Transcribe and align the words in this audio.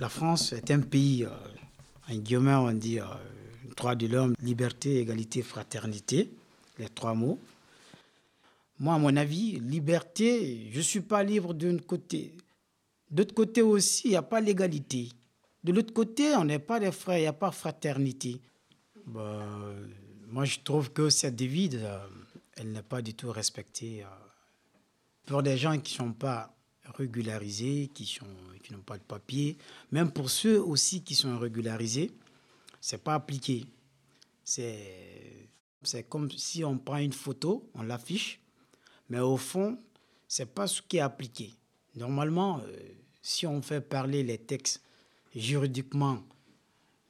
La 0.00 0.08
France 0.08 0.54
est 0.54 0.70
un 0.70 0.80
pays, 0.80 1.24
euh, 1.24 1.28
en 2.08 2.16
guillemets, 2.16 2.54
on 2.54 2.72
dit 2.72 2.98
euh, 2.98 3.04
droit 3.76 3.94
de 3.94 4.06
l'homme, 4.06 4.34
liberté, 4.40 4.98
égalité, 4.98 5.42
fraternité, 5.42 6.30
les 6.78 6.88
trois 6.88 7.12
mots. 7.12 7.38
Moi, 8.78 8.94
à 8.94 8.98
mon 8.98 9.14
avis, 9.14 9.60
liberté, 9.60 10.70
je 10.72 10.78
ne 10.78 10.82
suis 10.82 11.02
pas 11.02 11.22
libre 11.22 11.52
d'un 11.52 11.76
côté. 11.76 12.34
D'autre 13.10 13.34
côté 13.34 13.60
aussi, 13.60 14.06
il 14.06 14.10
n'y 14.12 14.16
a 14.16 14.22
pas 14.22 14.40
l'égalité. 14.40 15.10
De 15.62 15.70
l'autre 15.70 15.92
côté, 15.92 16.34
on 16.34 16.46
n'est 16.46 16.58
pas 16.58 16.80
des 16.80 16.92
frères, 16.92 17.18
il 17.18 17.22
n'y 17.22 17.26
a 17.26 17.34
pas 17.34 17.50
fraternité. 17.50 18.40
Bah, 19.04 19.46
moi, 20.28 20.46
je 20.46 20.60
trouve 20.64 20.92
que 20.92 21.10
cette 21.10 21.36
devise, 21.36 21.78
euh, 21.78 21.98
elle 22.56 22.72
n'est 22.72 22.82
pas 22.82 23.02
du 23.02 23.12
tout 23.12 23.30
respectée. 23.30 24.06
Pour 25.26 25.42
des 25.42 25.58
gens 25.58 25.78
qui 25.78 25.92
ne 25.92 26.06
sont 26.06 26.12
pas 26.14 26.56
régularisés, 26.94 27.90
qui, 27.92 28.06
sont, 28.06 28.26
qui 28.62 28.72
n'ont 28.72 28.82
pas 28.82 28.98
de 28.98 29.02
papier, 29.02 29.56
même 29.90 30.10
pour 30.10 30.30
ceux 30.30 30.60
aussi 30.60 31.02
qui 31.02 31.14
sont 31.14 31.38
régularisés, 31.38 32.10
ce 32.80 32.96
n'est 32.96 33.02
pas 33.02 33.14
appliqué. 33.14 33.66
C'est, 34.44 35.48
comme 36.08 36.30
si 36.30 36.64
on 36.64 36.78
prend 36.78 36.98
une 36.98 37.12
photo, 37.12 37.70
on 37.74 37.82
l'affiche, 37.82 38.40
mais 39.08 39.20
au 39.20 39.36
fond, 39.36 39.78
ce 40.28 40.42
n'est 40.42 40.48
pas 40.48 40.66
ce 40.66 40.82
qui 40.82 40.98
est 40.98 41.00
appliqué. 41.00 41.54
Normalement, 41.96 42.60
euh, 42.60 42.76
si 43.22 43.46
on 43.46 43.60
fait 43.62 43.80
parler 43.80 44.22
les 44.22 44.38
textes 44.38 44.82
juridiquement, 45.34 46.22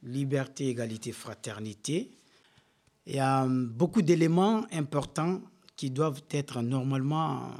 liberté, 0.03 0.69
égalité, 0.69 1.11
fraternité, 1.11 2.11
il 3.05 3.15
y 3.15 3.19
a 3.19 3.47
beaucoup 3.47 4.01
d'éléments 4.01 4.65
importants 4.71 5.41
qui 5.75 5.89
doivent 5.89 6.21
être 6.29 6.61
normalement 6.61 7.51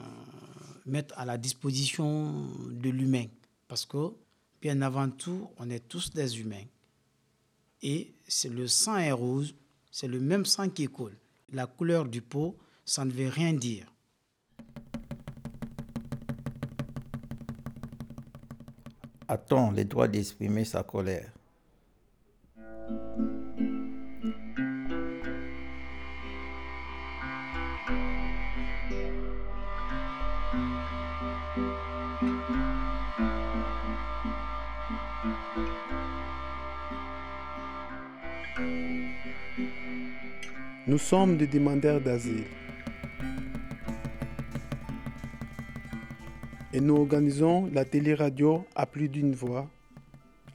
mettre 0.85 1.17
à 1.17 1.25
la 1.25 1.37
disposition 1.37 2.33
de 2.69 2.89
l'humain. 2.89 3.25
Parce 3.67 3.85
que, 3.85 4.13
bien 4.61 4.81
avant 4.81 5.09
tout, 5.09 5.49
on 5.57 5.69
est 5.69 5.87
tous 5.87 6.11
des 6.11 6.39
humains. 6.39 6.65
Et 7.81 8.13
c'est 8.27 8.49
le 8.49 8.67
sang 8.67 8.97
est 8.97 9.11
rose, 9.11 9.55
c'est 9.91 10.07
le 10.07 10.19
même 10.19 10.45
sang 10.45 10.69
qui 10.69 10.87
coule. 10.87 11.17
La 11.51 11.67
couleur 11.67 12.05
du 12.05 12.21
pot, 12.21 12.57
ça 12.85 13.05
ne 13.05 13.11
veut 13.11 13.27
rien 13.29 13.53
dire. 13.53 13.87
A-t-on 19.27 19.71
le 19.71 19.85
droit 19.85 20.07
d'exprimer 20.07 20.65
sa 20.65 20.83
colère? 20.83 21.31
Sommes 41.01 41.35
des 41.35 41.47
demandeurs 41.47 41.99
d'asile. 41.99 42.45
Et 46.71 46.79
nous 46.79 46.95
organisons 46.95 47.69
la 47.73 47.83
télé-radio 47.83 48.65
à 48.75 48.85
plus 48.85 49.09
d'une 49.09 49.33
voix, 49.33 49.69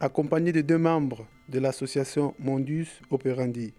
accompagnés 0.01 0.53
de 0.53 0.63
deux 0.63 0.79
membres 0.79 1.27
de 1.49 1.59
l'association 1.59 2.35
Mondus 2.39 2.89
Operandi. 3.11 3.75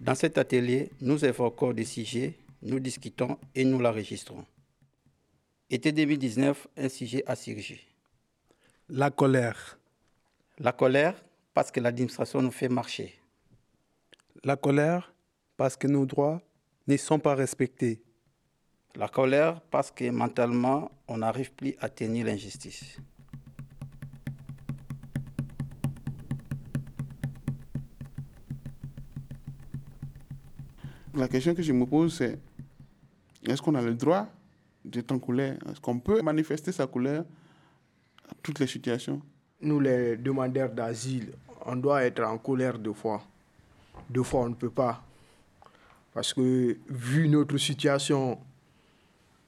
Dans 0.00 0.14
cet 0.14 0.38
atelier, 0.38 0.90
nous 1.00 1.22
évoquons 1.24 1.72
des 1.72 1.84
sujets, 1.84 2.38
nous 2.62 2.80
discutons 2.80 3.38
et 3.54 3.64
nous 3.64 3.80
l'enregistrons. 3.80 4.46
Été 5.68 5.92
2019, 5.92 6.68
un 6.78 6.88
sujet 6.88 7.22
a 7.26 7.36
surgi. 7.36 7.80
La 8.88 9.10
colère. 9.10 9.78
La 10.58 10.72
colère 10.72 11.22
parce 11.52 11.70
que 11.70 11.80
l'administration 11.80 12.40
nous 12.40 12.52
fait 12.52 12.68
marcher. 12.68 13.18
La 14.44 14.56
colère 14.56 15.12
parce 15.56 15.76
que 15.76 15.88
nos 15.88 16.06
droits 16.06 16.40
ne 16.86 16.96
sont 16.96 17.18
pas 17.18 17.34
respectés. 17.34 18.00
La 18.94 19.08
colère 19.08 19.60
parce 19.60 19.90
que 19.90 20.08
mentalement, 20.10 20.90
on 21.08 21.18
n'arrive 21.18 21.52
plus 21.52 21.74
à 21.80 21.88
tenir 21.88 22.26
l'injustice. 22.26 22.98
La 31.14 31.26
question 31.26 31.52
que 31.52 31.62
je 31.62 31.72
me 31.72 31.84
pose, 31.84 32.14
c'est 32.14 32.38
est-ce 33.42 33.60
qu'on 33.60 33.74
a 33.74 33.82
le 33.82 33.94
droit 33.94 34.28
d'être 34.84 35.10
en 35.10 35.18
colère? 35.18 35.58
Est-ce 35.68 35.80
qu'on 35.80 35.98
peut 35.98 36.22
manifester 36.22 36.70
sa 36.70 36.86
colère 36.86 37.24
à 38.28 38.34
toutes 38.40 38.60
les 38.60 38.68
situations? 38.68 39.20
Nous, 39.60 39.80
les 39.80 40.16
demandeurs 40.16 40.70
d'asile, 40.70 41.32
on 41.66 41.74
doit 41.74 42.04
être 42.04 42.22
en 42.22 42.38
colère 42.38 42.78
deux 42.78 42.92
fois. 42.92 43.20
Deux 44.08 44.22
fois, 44.22 44.42
on 44.42 44.50
ne 44.50 44.54
peut 44.54 44.70
pas. 44.70 45.04
Parce 46.12 46.32
que, 46.32 46.76
vu 46.88 47.28
notre 47.28 47.58
situation, 47.58 48.38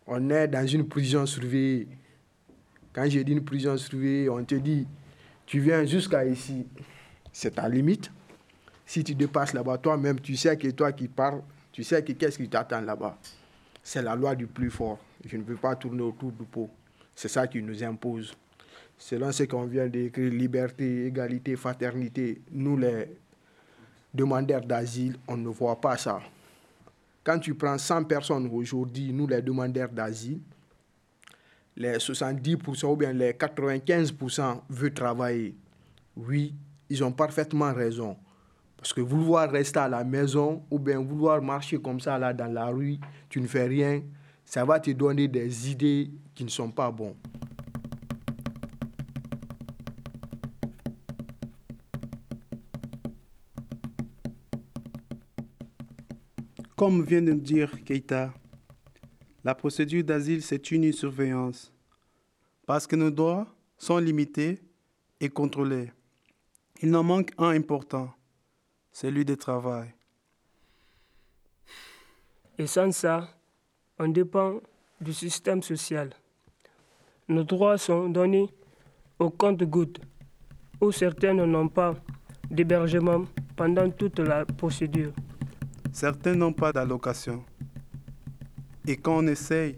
on 0.06 0.30
est 0.30 0.48
dans 0.48 0.66
une 0.66 0.86
prison 0.86 1.26
surveillée. 1.26 1.88
Quand 2.92 3.08
j'ai 3.08 3.24
dit 3.24 3.32
une 3.32 3.44
prison 3.44 3.76
surveillée, 3.76 4.28
on 4.28 4.44
te 4.44 4.54
dit, 4.56 4.86
tu 5.46 5.60
viens 5.60 5.84
jusqu'à 5.84 6.24
ici, 6.24 6.66
c'est 7.32 7.52
ta 7.52 7.68
limite. 7.68 8.10
Si 8.84 9.04
tu 9.04 9.14
dépasses 9.14 9.52
là-bas, 9.52 9.78
toi-même, 9.78 10.20
tu 10.20 10.36
sais 10.36 10.56
que 10.56 10.68
toi 10.68 10.92
qui 10.92 11.08
parles, 11.08 11.42
tu 11.72 11.84
sais 11.84 12.02
que 12.02 12.12
qu'est-ce 12.12 12.38
qui 12.38 12.48
t'attend 12.48 12.80
là-bas. 12.80 13.16
C'est 13.82 14.02
la 14.02 14.14
loi 14.14 14.34
du 14.34 14.46
plus 14.46 14.70
fort. 14.70 14.98
Je 15.24 15.36
ne 15.36 15.42
peux 15.42 15.56
pas 15.56 15.76
tourner 15.76 16.02
autour 16.02 16.32
du 16.32 16.44
pot. 16.44 16.68
C'est 17.14 17.28
ça 17.28 17.46
qui 17.46 17.62
nous 17.62 17.82
impose. 17.84 18.34
Selon 18.98 19.32
ce 19.32 19.44
qu'on 19.44 19.64
vient 19.64 19.86
d'écrire, 19.86 20.30
liberté, 20.30 21.06
égalité, 21.06 21.56
fraternité, 21.56 22.42
nous 22.52 22.76
les 22.76 23.08
demandeurs 24.12 24.60
d'asile, 24.60 25.16
on 25.28 25.36
ne 25.36 25.48
voit 25.48 25.80
pas 25.80 25.96
ça. 25.96 26.20
Quand 27.22 27.38
tu 27.38 27.54
prends 27.54 27.78
100 27.78 28.04
personnes 28.04 28.48
aujourd'hui, 28.52 29.12
nous 29.12 29.26
les 29.26 29.42
demandeurs 29.42 29.90
d'asile, 29.90 30.40
les 31.76 31.96
70% 31.98 32.86
ou 32.86 32.96
bien 32.96 33.12
les 33.12 33.32
95% 33.32 34.60
veulent 34.68 34.94
travailler. 34.94 35.54
Oui, 36.16 36.54
ils 36.88 37.04
ont 37.04 37.12
parfaitement 37.12 37.72
raison. 37.72 38.16
Parce 38.76 38.92
que 38.92 39.00
vouloir 39.00 39.50
rester 39.50 39.78
à 39.78 39.88
la 39.88 40.02
maison 40.02 40.62
ou 40.70 40.78
bien 40.78 40.98
vouloir 41.00 41.42
marcher 41.42 41.78
comme 41.78 42.00
ça 42.00 42.18
là 42.18 42.32
dans 42.32 42.52
la 42.52 42.66
rue, 42.66 42.98
tu 43.28 43.40
ne 43.40 43.46
fais 43.46 43.66
rien, 43.66 44.02
ça 44.44 44.64
va 44.64 44.80
te 44.80 44.90
donner 44.90 45.28
des 45.28 45.70
idées 45.70 46.10
qui 46.34 46.44
ne 46.44 46.48
sont 46.48 46.70
pas 46.70 46.90
bonnes. 46.90 47.14
Comme 56.80 57.02
vient 57.04 57.20
de 57.20 57.34
dire 57.34 57.70
Keita, 57.84 58.32
la 59.44 59.54
procédure 59.54 60.02
d'asile, 60.02 60.40
c'est 60.40 60.70
une 60.70 60.90
surveillance. 60.94 61.70
Parce 62.64 62.86
que 62.86 62.96
nos 62.96 63.10
droits 63.10 63.46
sont 63.76 63.98
limités 63.98 64.62
et 65.20 65.28
contrôlés. 65.28 65.92
Il 66.80 66.96
en 66.96 67.02
manque 67.02 67.32
un 67.36 67.50
important, 67.50 68.10
celui 68.92 69.26
du 69.26 69.36
travail. 69.36 69.90
Et 72.56 72.66
sans 72.66 72.90
ça, 72.92 73.28
on 73.98 74.08
dépend 74.08 74.62
du 75.02 75.12
système 75.12 75.62
social. 75.62 76.08
Nos 77.28 77.44
droits 77.44 77.76
sont 77.76 78.08
donnés 78.08 78.48
au 79.18 79.28
compte-gouttes, 79.28 80.00
où 80.80 80.90
certains 80.92 81.34
n'ont 81.34 81.68
pas 81.68 81.94
d'hébergement 82.50 83.26
pendant 83.54 83.90
toute 83.90 84.18
la 84.20 84.46
procédure. 84.46 85.12
Certains 85.92 86.34
n'ont 86.34 86.52
pas 86.52 86.72
d'allocation. 86.72 87.44
Et 88.86 88.96
quand 88.96 89.18
on 89.18 89.26
essaye 89.26 89.76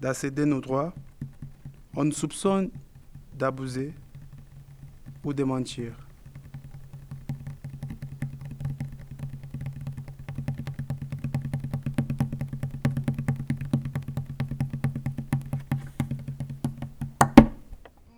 d'accéder 0.00 0.44
nos 0.44 0.60
droits, 0.60 0.94
on 1.94 2.04
nous 2.04 2.12
soupçonne 2.12 2.70
d'abuser 3.34 3.92
ou 5.24 5.32
de 5.32 5.44
mentir. 5.44 5.92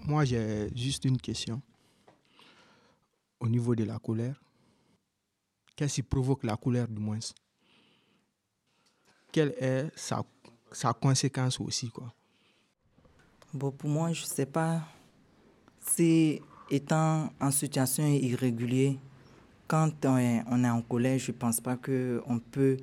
Moi, 0.06 0.24
j'ai 0.24 0.68
juste 0.76 1.04
une 1.06 1.18
question. 1.18 1.60
Au 3.40 3.48
niveau 3.48 3.74
de 3.74 3.84
la 3.84 3.98
colère, 3.98 4.43
qu'est-ce 5.76 5.96
qui 5.96 6.02
provoque 6.02 6.44
la 6.44 6.56
colère 6.56 6.88
du 6.88 7.00
moins 7.00 7.18
Quelle 9.32 9.54
est 9.58 9.90
sa, 9.96 10.22
conséquence 10.92 11.60
aussi 11.60 11.88
quoi? 11.90 12.12
Bon, 13.52 13.70
pour 13.70 13.88
moi, 13.88 14.12
je 14.12 14.22
ne 14.22 14.26
sais 14.26 14.46
pas 14.46 14.82
si 15.80 16.40
étant 16.70 17.30
en 17.40 17.50
situation 17.50 18.06
irrégulière, 18.06 18.94
quand 19.68 20.04
on 20.04 20.18
est, 20.18 20.42
on 20.48 20.64
est 20.64 20.70
en 20.70 20.82
colère, 20.82 21.18
je 21.18 21.30
ne 21.30 21.36
pense 21.36 21.60
pas 21.60 21.76
qu'on 21.76 22.40
peut, 22.50 22.76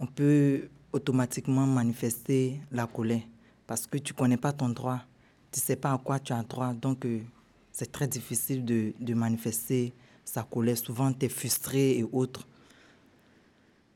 on 0.00 0.06
peut 0.06 0.68
automatiquement 0.92 1.66
manifester 1.66 2.60
la 2.72 2.86
colère 2.86 3.22
parce 3.66 3.86
que 3.86 3.98
tu 3.98 4.14
ne 4.14 4.18
connais 4.18 4.36
pas 4.38 4.52
ton 4.52 4.70
droit, 4.70 5.00
tu 5.52 5.60
ne 5.60 5.62
sais 5.62 5.76
pas 5.76 5.92
à 5.92 5.98
quoi 5.98 6.18
tu 6.18 6.32
as 6.32 6.42
droit. 6.42 6.72
Donc, 6.72 7.04
euh, 7.04 7.20
c'est 7.70 7.92
très 7.92 8.08
difficile 8.08 8.64
de, 8.64 8.94
de, 8.98 9.14
manifester 9.14 9.92
sa 10.28 10.42
colère. 10.42 10.76
Souvent, 10.76 11.12
tu 11.12 11.26
es 11.26 11.28
frustré 11.28 11.98
et 11.98 12.04
autres. 12.12 12.46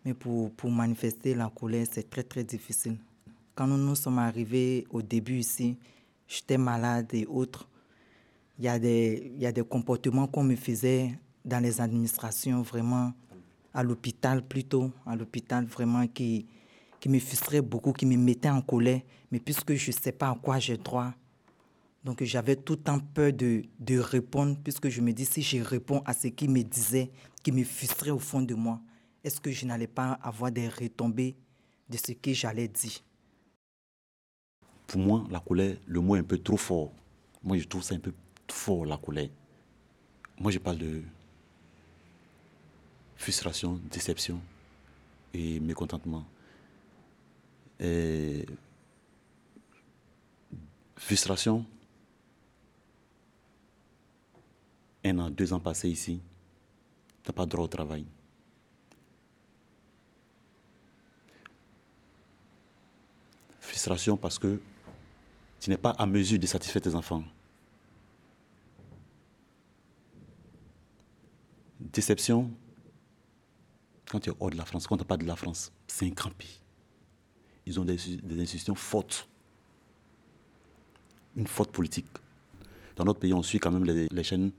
Mais 0.05 0.15
pour, 0.15 0.51
pour 0.53 0.71
manifester 0.71 1.35
la 1.35 1.51
colère, 1.55 1.87
c'est 1.91 2.09
très, 2.09 2.23
très 2.23 2.43
difficile. 2.43 2.97
Quand 3.55 3.67
nous 3.67 3.77
nous 3.77 3.95
sommes 3.95 4.19
arrivés 4.19 4.87
au 4.91 5.03
début 5.03 5.39
ici, 5.39 5.77
j'étais 6.27 6.59
malade 6.59 7.09
et 7.13 7.27
autres. 7.27 7.69
Il 8.59 8.65
y, 8.65 8.69
a 8.69 8.79
des, 8.79 9.33
y 9.39 9.47
a 9.47 9.53
des 9.53 9.63
comportements 9.63 10.27
qu'on 10.27 10.43
me 10.45 10.57
faisait 10.57 11.13
dans 11.45 11.61
les 11.61 11.81
administrations, 11.81 12.63
vraiment, 12.63 13.13
à 13.75 13.83
l'hôpital 13.83 14.43
plutôt, 14.43 14.91
à 15.07 15.15
l'hôpital 15.17 15.65
vraiment 15.67 16.07
qui, 16.07 16.47
qui 16.99 17.09
me 17.09 17.19
frustraient 17.19 17.63
beaucoup, 17.63 17.93
qui 17.93 18.07
me 18.07 18.17
mettaient 18.17 18.51
en 18.51 18.63
colère. 18.63 19.01
Mais 19.31 19.39
puisque 19.39 19.75
je 19.75 19.91
ne 19.91 19.97
sais 19.97 20.13
pas 20.13 20.31
à 20.31 20.39
quoi 20.41 20.59
j'ai 20.59 20.77
droit, 20.77 21.13
donc 22.05 22.23
j'avais 22.25 22.57
tout 22.57 22.75
le 22.75 22.81
temps 22.81 22.99
peur 22.99 23.33
de, 23.33 23.63
de 23.79 23.99
répondre, 23.99 24.57
puisque 24.63 24.89
je 24.89 25.01
me 25.01 25.13
dis, 25.13 25.25
si 25.25 25.43
je 25.43 25.59
réponds 25.63 26.03
à 26.05 26.13
ce 26.13 26.29
qu'il 26.29 26.51
me 26.51 26.63
disait, 26.63 27.11
qui 27.43 27.53
me 27.53 27.65
frustrait 27.65 28.11
au 28.11 28.19
fond 28.19 28.43
de 28.43 28.55
moi, 28.55 28.81
est-ce 29.23 29.41
que 29.41 29.51
je 29.51 29.67
n'allais 29.67 29.87
pas 29.87 30.13
avoir 30.23 30.51
des 30.51 30.69
retombées 30.69 31.37
de 31.89 31.97
ce 31.97 32.13
que 32.13 32.33
j'allais 32.33 32.69
dire? 32.69 33.01
Pour 34.87 35.01
moi, 35.01 35.25
la 35.31 35.41
colère, 35.41 35.77
le 35.87 36.01
mot 36.01 36.17
est 36.17 36.21
un 36.21 36.25
peu 36.25 36.39
trop 36.39 36.57
fort. 36.57 36.93
Moi, 37.43 37.59
je 37.59 37.67
trouve 37.67 37.83
ça 37.83 37.95
un 37.95 37.99
peu 37.99 38.13
fort, 38.51 38.85
la 38.85 38.97
colère. 38.97 39.31
Moi, 40.39 40.51
je 40.51 40.59
parle 40.59 40.79
de 40.79 41.03
frustration, 43.17 43.81
déception 43.91 44.41
et 45.33 45.61
mécontentement. 45.61 46.25
Et 47.79 48.45
frustration, 50.97 51.65
un 55.05 55.19
an, 55.19 55.31
deux 55.31 55.53
ans 55.53 55.61
passés 55.61 55.89
ici, 55.89 56.21
tu 57.23 57.31
n'as 57.31 57.35
pas 57.35 57.47
droit 57.47 57.65
au 57.65 57.69
travail. 57.69 58.05
Frustration 63.61 64.17
parce 64.17 64.39
que 64.39 64.61
tu 65.61 65.71
n'es 65.71 65.77
pas 65.77 65.91
à 65.91 66.07
mesure 66.07 66.39
de 66.39 66.47
satisfaire 66.47 66.83
tes 66.83 66.95
enfants. 66.95 67.25
Déception 71.81 72.51
quand 74.11 74.21
tu 74.21 74.31
es 74.31 74.33
hors 74.39 74.51
de 74.51 74.57
la 74.57 74.65
France, 74.65 74.87
quand 74.87 74.97
tu 74.97 75.03
n'es 75.03 75.07
pas 75.07 75.17
de 75.17 75.25
la 75.25 75.37
France. 75.37 75.73
C'est 75.87 76.05
un 76.05 76.11
grand 76.11 76.31
pays. 76.31 76.61
Ils 77.65 77.81
ont 77.81 77.85
des, 77.85 77.95
institutions 78.41 78.75
fortes. 78.75 79.27
Une 81.35 81.47
forte 81.47 81.73
politique. 81.73 82.07
Dans 82.97 83.05
notre 83.05 83.21
pays, 83.21 83.33
on 83.33 83.43
suit 83.43 83.59
quand 83.59 83.71
même 83.71 83.85
les 83.85 84.23
chaînes 84.23 84.53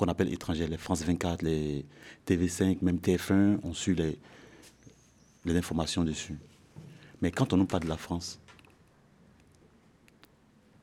qu'on 0.00 0.08
appelle 0.08 0.32
étrangères, 0.32 0.70
les 0.70 0.78
France 0.78 1.02
24, 1.02 1.42
les 1.42 1.84
TV5, 2.26 2.78
même 2.80 2.96
TF1, 2.96 3.58
on 3.62 3.74
suit 3.74 3.94
les, 3.94 4.18
informations 5.54 6.04
dessus. 6.04 6.38
Mais 7.20 7.30
quand 7.30 7.52
on 7.52 7.58
ne 7.58 7.64
parle 7.64 7.82
de 7.82 7.88
la 7.90 7.98
France, 7.98 8.40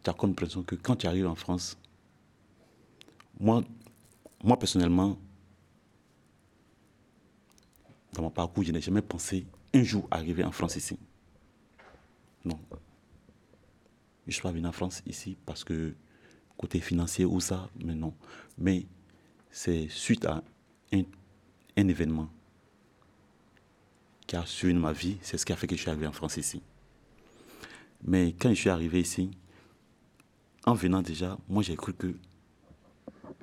tu 0.04 0.10
as 0.12 0.14
comme 0.14 0.30
l'impression 0.30 0.62
que 0.62 0.76
quand 0.76 0.98
tu 0.98 1.08
arrives 1.08 1.26
en 1.26 1.34
France, 1.34 1.80
moi, 3.40 3.64
moi 4.44 4.60
personnellement, 4.60 5.18
dans 8.14 8.22
mon 8.22 8.30
parcours, 8.30 8.64
je 8.64 8.72
n'ai 8.72 8.82
jamais 8.82 9.02
pensé 9.02 9.48
un 9.74 9.82
jour 9.82 10.08
arriver 10.12 10.44
en 10.44 10.52
France 10.52 10.76
ici. 10.76 11.00
Non. 12.46 12.60
Je 12.70 14.28
ne 14.28 14.32
suis 14.34 14.44
pas 14.44 14.52
venu 14.52 14.68
en 14.68 14.72
France 14.72 15.02
ici 15.08 15.38
parce 15.44 15.64
que 15.64 15.96
côté 16.56 16.80
financier 16.80 17.26
ou 17.26 17.40
ça, 17.40 17.68
mais 17.84 17.96
non. 17.96 18.14
Mais 18.60 18.86
c'est 19.58 19.90
suite 19.90 20.24
à 20.26 20.44
un, 20.94 21.04
événement 21.76 22.30
qui 24.28 24.36
a 24.36 24.46
suivi 24.46 24.76
ma 24.76 24.92
vie, 24.92 25.18
c'est 25.24 25.40
ce 25.40 25.48
qui 25.48 25.52
a 25.52 25.56
fait 25.56 25.66
que 25.66 25.76
je 25.76 25.82
suis 25.82 25.90
arrivé 25.90 26.06
en 26.06 26.12
France 26.12 26.38
ici. 26.38 26.62
Mais 28.04 28.36
quand 28.40 28.50
je 28.50 28.54
suis 28.54 28.70
arrivé 28.70 29.02
ici, 29.02 29.32
en 30.64 30.76
venant 30.76 31.02
déjà, 31.02 31.40
moi 31.50 31.64
j'ai 31.64 31.76
cru 31.76 31.92
que 31.96 32.16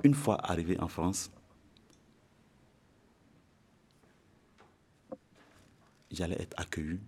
une 0.05 0.15
fois 0.15 0.39
arrivé 0.49 0.79
en 0.79 0.87
France, 0.87 1.33
j'allais 6.13 6.41
être 6.41 6.55
accueilli 6.57 7.01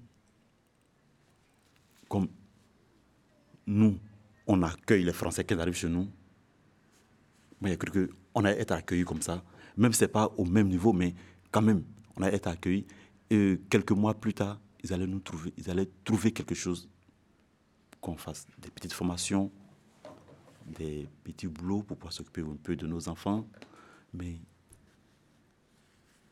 comme 2.08 2.26
nous, 3.68 4.00
on 4.48 4.62
accueille 4.62 5.04
les 5.04 5.12
Français 5.12 5.44
qui 5.44 5.54
arrivent 5.54 5.74
chez 5.74 5.88
nous. 5.88 6.08
Moi, 7.60 7.70
j'ai 7.70 7.78
cru 7.78 8.10
qu'on 8.36 8.44
allait 8.44 8.60
être 8.60 8.72
accueilli 8.72 9.04
comme 9.04 9.22
ça. 9.22 9.42
Même 9.78 9.94
si 9.94 10.00
ce 10.00 10.04
n'est 10.04 10.10
pas 10.10 10.30
au 10.36 10.44
même 10.44 10.68
niveau, 10.68 10.92
mais 10.92 11.14
quand 11.50 11.62
même, 11.62 11.84
on 12.16 12.22
allait 12.22 12.36
être 12.36 12.48
accueilli. 12.48 12.86
Et 13.30 13.58
quelques 13.70 13.92
mois 13.92 14.12
plus 14.12 14.34
tard, 14.34 14.60
ils 14.84 14.92
allaient 14.92 15.06
nous 15.06 15.20
trouver, 15.20 15.54
ils 15.56 15.70
allaient 15.70 15.88
trouver 16.04 16.32
quelque 16.32 16.54
chose 16.54 16.86
qu'on 18.02 18.18
fasse. 18.18 18.46
Des 18.58 18.68
petites 18.68 18.92
formations, 18.92 19.50
des 20.66 21.08
petits 21.24 21.46
boulots 21.46 21.82
pour 21.82 21.96
pouvoir 21.96 22.12
s'occuper 22.12 22.42
un 22.42 22.56
peu 22.62 22.76
de 22.76 22.86
nos 22.86 23.08
enfants. 23.08 23.48
Mais 24.12 24.38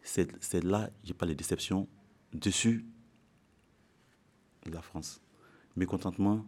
c'est 0.02 0.62
là, 0.62 0.90
j'ai 1.04 1.14
pas 1.14 1.24
les 1.24 1.34
déceptions 1.34 1.88
dessus 2.34 2.84
de 4.66 4.72
la 4.72 4.82
France. 4.82 5.22
Mécontentement. 5.74 6.44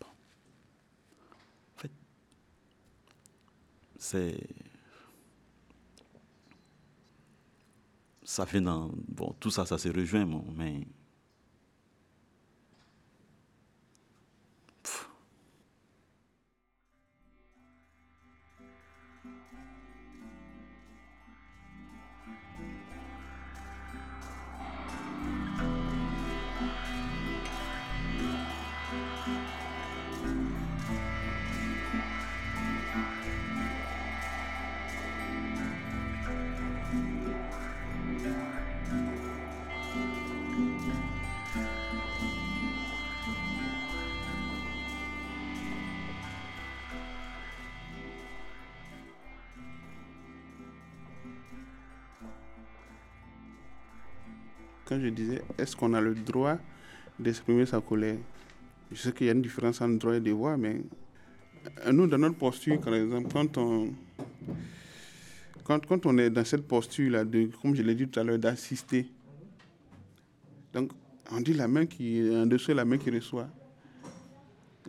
Bon. 0.00 0.06
En 0.06 1.78
fait, 1.78 1.90
c'est. 4.00 4.34
Ça 8.24 8.46
fait 8.46 8.60
dans. 8.60 8.90
Bon, 9.08 9.34
tout 9.38 9.50
ça, 9.50 9.66
ça 9.66 9.78
se 9.78 9.88
rejoint, 9.88 10.26
mais. 10.56 10.86
Quand 54.90 55.00
je 55.00 55.06
disais, 55.06 55.40
est-ce 55.56 55.76
qu'on 55.76 55.94
a 55.94 56.00
le 56.00 56.16
droit 56.16 56.58
d'exprimer 57.16 57.64
sa 57.64 57.80
colère? 57.80 58.16
Je 58.90 58.96
sais 58.96 59.12
qu'il 59.12 59.28
y 59.28 59.30
a 59.30 59.32
une 59.32 59.40
différence 59.40 59.80
entre 59.80 59.96
droit 59.98 60.16
et 60.16 60.20
devoir, 60.20 60.58
mais 60.58 60.82
nous, 61.92 62.08
dans 62.08 62.18
notre 62.18 62.36
posture, 62.36 62.80
par 62.80 62.94
exemple, 62.94 63.28
quand 63.32 63.56
on, 63.56 63.92
quand, 65.62 65.86
quand 65.86 66.06
on 66.06 66.18
est 66.18 66.28
dans 66.28 66.44
cette 66.44 66.66
posture-là, 66.66 67.24
comme 67.62 67.76
je 67.76 67.82
l'ai 67.82 67.94
dit 67.94 68.08
tout 68.08 68.18
à 68.18 68.24
l'heure, 68.24 68.40
d'assister, 68.40 69.06
donc 70.72 70.90
on 71.30 71.40
dit 71.40 71.52
la 71.54 71.68
main 71.68 71.86
qui 71.86 72.18
est 72.18 72.36
en 72.36 72.46
dessous, 72.46 72.74
la 72.74 72.84
main 72.84 72.98
qui 72.98 73.12
reçoit. 73.12 73.48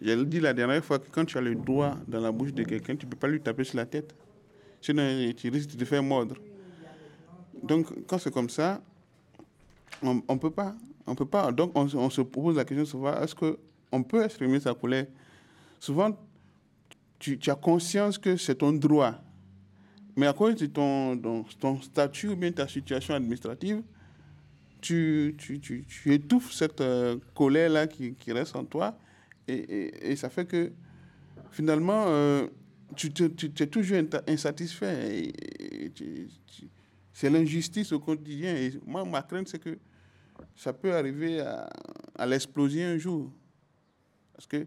J'ai 0.01 0.25
dit 0.25 0.39
la 0.39 0.53
dernière 0.53 0.83
fois 0.83 0.97
que 0.97 1.11
quand 1.11 1.25
tu 1.25 1.37
as 1.37 1.41
le 1.41 1.53
doigt 1.53 1.95
dans 2.07 2.21
la 2.21 2.31
bouche 2.31 2.55
de 2.55 2.63
quelqu'un, 2.63 2.95
tu 2.95 3.05
ne 3.05 3.11
peux 3.11 3.17
pas 3.17 3.27
lui 3.27 3.39
taper 3.39 3.63
sur 3.63 3.77
la 3.77 3.85
tête. 3.85 4.15
Sinon, 4.81 5.31
tu 5.37 5.49
risques 5.49 5.69
de 5.69 5.77
te 5.77 5.85
faire 5.85 6.01
mordre. 6.01 6.37
Donc, 7.61 7.85
quand 8.07 8.17
c'est 8.17 8.33
comme 8.33 8.49
ça, 8.49 8.81
on 10.03 10.15
ne 10.15 10.39
peut 10.39 10.51
pas. 10.51 10.75
On 11.07 11.15
peut 11.15 11.25
pas. 11.25 11.51
Donc, 11.51 11.71
on, 11.75 11.87
on, 11.95 12.09
se 12.09 12.21
pose 12.21 12.55
la 12.55 12.65
question 12.65 12.85
souvent, 12.85 13.19
est-ce 13.21 13.35
qu'on 13.35 14.03
peut 14.03 14.23
exprimer 14.23 14.59
sa 14.59 14.73
colère? 14.73 15.07
Souvent, 15.79 16.17
tu, 17.19 17.39
as 17.47 17.55
conscience 17.55 18.17
que 18.17 18.37
c'est 18.37 18.55
ton 18.55 18.71
droit. 18.71 19.15
Mais 20.15 20.27
à 20.27 20.33
cause 20.33 20.55
de 20.55 20.65
ton, 20.65 21.45
ton, 21.59 21.81
statut 21.81 22.29
ou 22.29 22.35
bien 22.35 22.51
ta 22.51 22.67
situation 22.67 23.13
administrative, 23.13 23.81
tu, 24.81 25.35
tu, 25.37 25.59
tu, 25.59 25.85
tu 25.87 26.13
étouffes 26.13 26.51
cette 26.51 26.81
euh, 26.81 27.17
colère-là 27.35 27.87
qui, 27.87 28.15
reste 28.27 28.55
en 28.55 28.65
toi. 28.65 28.97
Et, 29.47 29.53
et, 29.53 30.11
et, 30.11 30.15
ça 30.15 30.29
fait 30.29 30.45
que, 30.45 30.71
finalement, 31.51 32.05
euh, 32.07 32.47
tu, 32.95 33.11
es 33.17 33.67
toujours 33.67 33.97
insatisfait. 34.27 35.31
c'est 37.13 37.29
l'injustice 37.29 37.91
au 37.91 37.99
quotidien. 37.99 38.55
Et 38.55 38.73
moi, 38.85 39.05
ma 39.05 39.21
crainte, 39.21 39.47
c'est 39.47 39.59
que 39.59 39.77
ça 40.55 40.73
peut 40.73 40.93
arriver 40.93 41.39
à, 41.39 41.69
à 42.15 42.25
l'exploser 42.25 42.83
un 42.83 42.97
jour. 42.97 43.31
Parce 44.33 44.47
que 44.47 44.65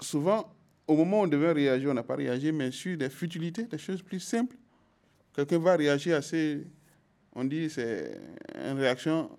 souvent, 0.00 0.52
au 0.86 0.96
moment 0.96 1.20
où 1.20 1.24
on 1.24 1.26
devait 1.26 1.52
réagir, 1.52 1.90
on 1.90 1.94
n'a 1.94 2.02
pas 2.02 2.16
réagi, 2.16 2.52
mais 2.52 2.70
sur 2.70 2.96
des 2.96 3.10
futilités, 3.10 3.64
des 3.64 3.78
choses 3.78 4.02
plus 4.02 4.20
simples. 4.20 4.56
Quelqu'un 5.34 5.58
va 5.58 5.76
réagir 5.76 6.16
assez, 6.16 6.66
on 7.34 7.44
dit, 7.44 7.70
c'est 7.70 8.20
une 8.54 8.78
réaction 8.78 9.30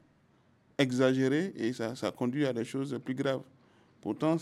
exagérée 0.77 1.53
et 1.55 1.74
ça, 1.74 1.93
conduit 2.15 2.46
à 2.46 2.53
des 2.53 2.65
choses 2.65 3.00
plus 3.03 3.13
graves. 3.13 3.43
Pourtant, 4.01 4.38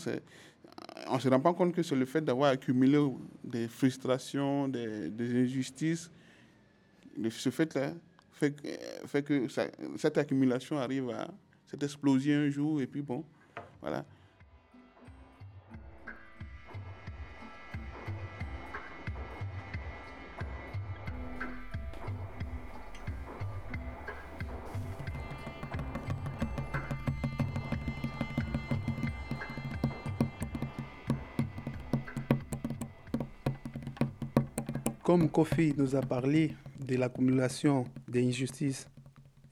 on 1.08 1.14
ne 1.14 1.20
se 1.20 1.28
rend 1.28 1.40
pas 1.40 1.52
compte 1.52 1.74
que 1.74 1.82
c'est 1.82 1.94
le 1.94 2.06
fait 2.06 2.22
d'avoir 2.22 2.50
accumulé 2.50 2.98
des 3.44 3.68
frustrations, 3.68 4.68
des, 4.68 5.42
injustices. 5.44 6.10
Ce 7.30 7.50
fait-là 7.50 7.92
fait, 8.50 8.80
fait, 9.06 9.22
que 9.22 9.46
cette 9.96 10.18
accumulation 10.18 10.78
arrive 10.78 11.10
à 11.10 11.28
cette 11.66 11.82
explosion 11.82 12.40
un 12.40 12.50
jour 12.50 12.80
et 12.80 12.86
puis 12.86 13.02
bon, 13.02 13.24
voilà. 13.80 14.04
Comme 35.12 35.28
Kofi 35.28 35.74
nous 35.76 35.94
a 35.94 36.00
parlé 36.00 36.52
de 36.80 36.96
l'accumulation 36.96 37.84
des 38.08 38.26
injustices 38.26 38.88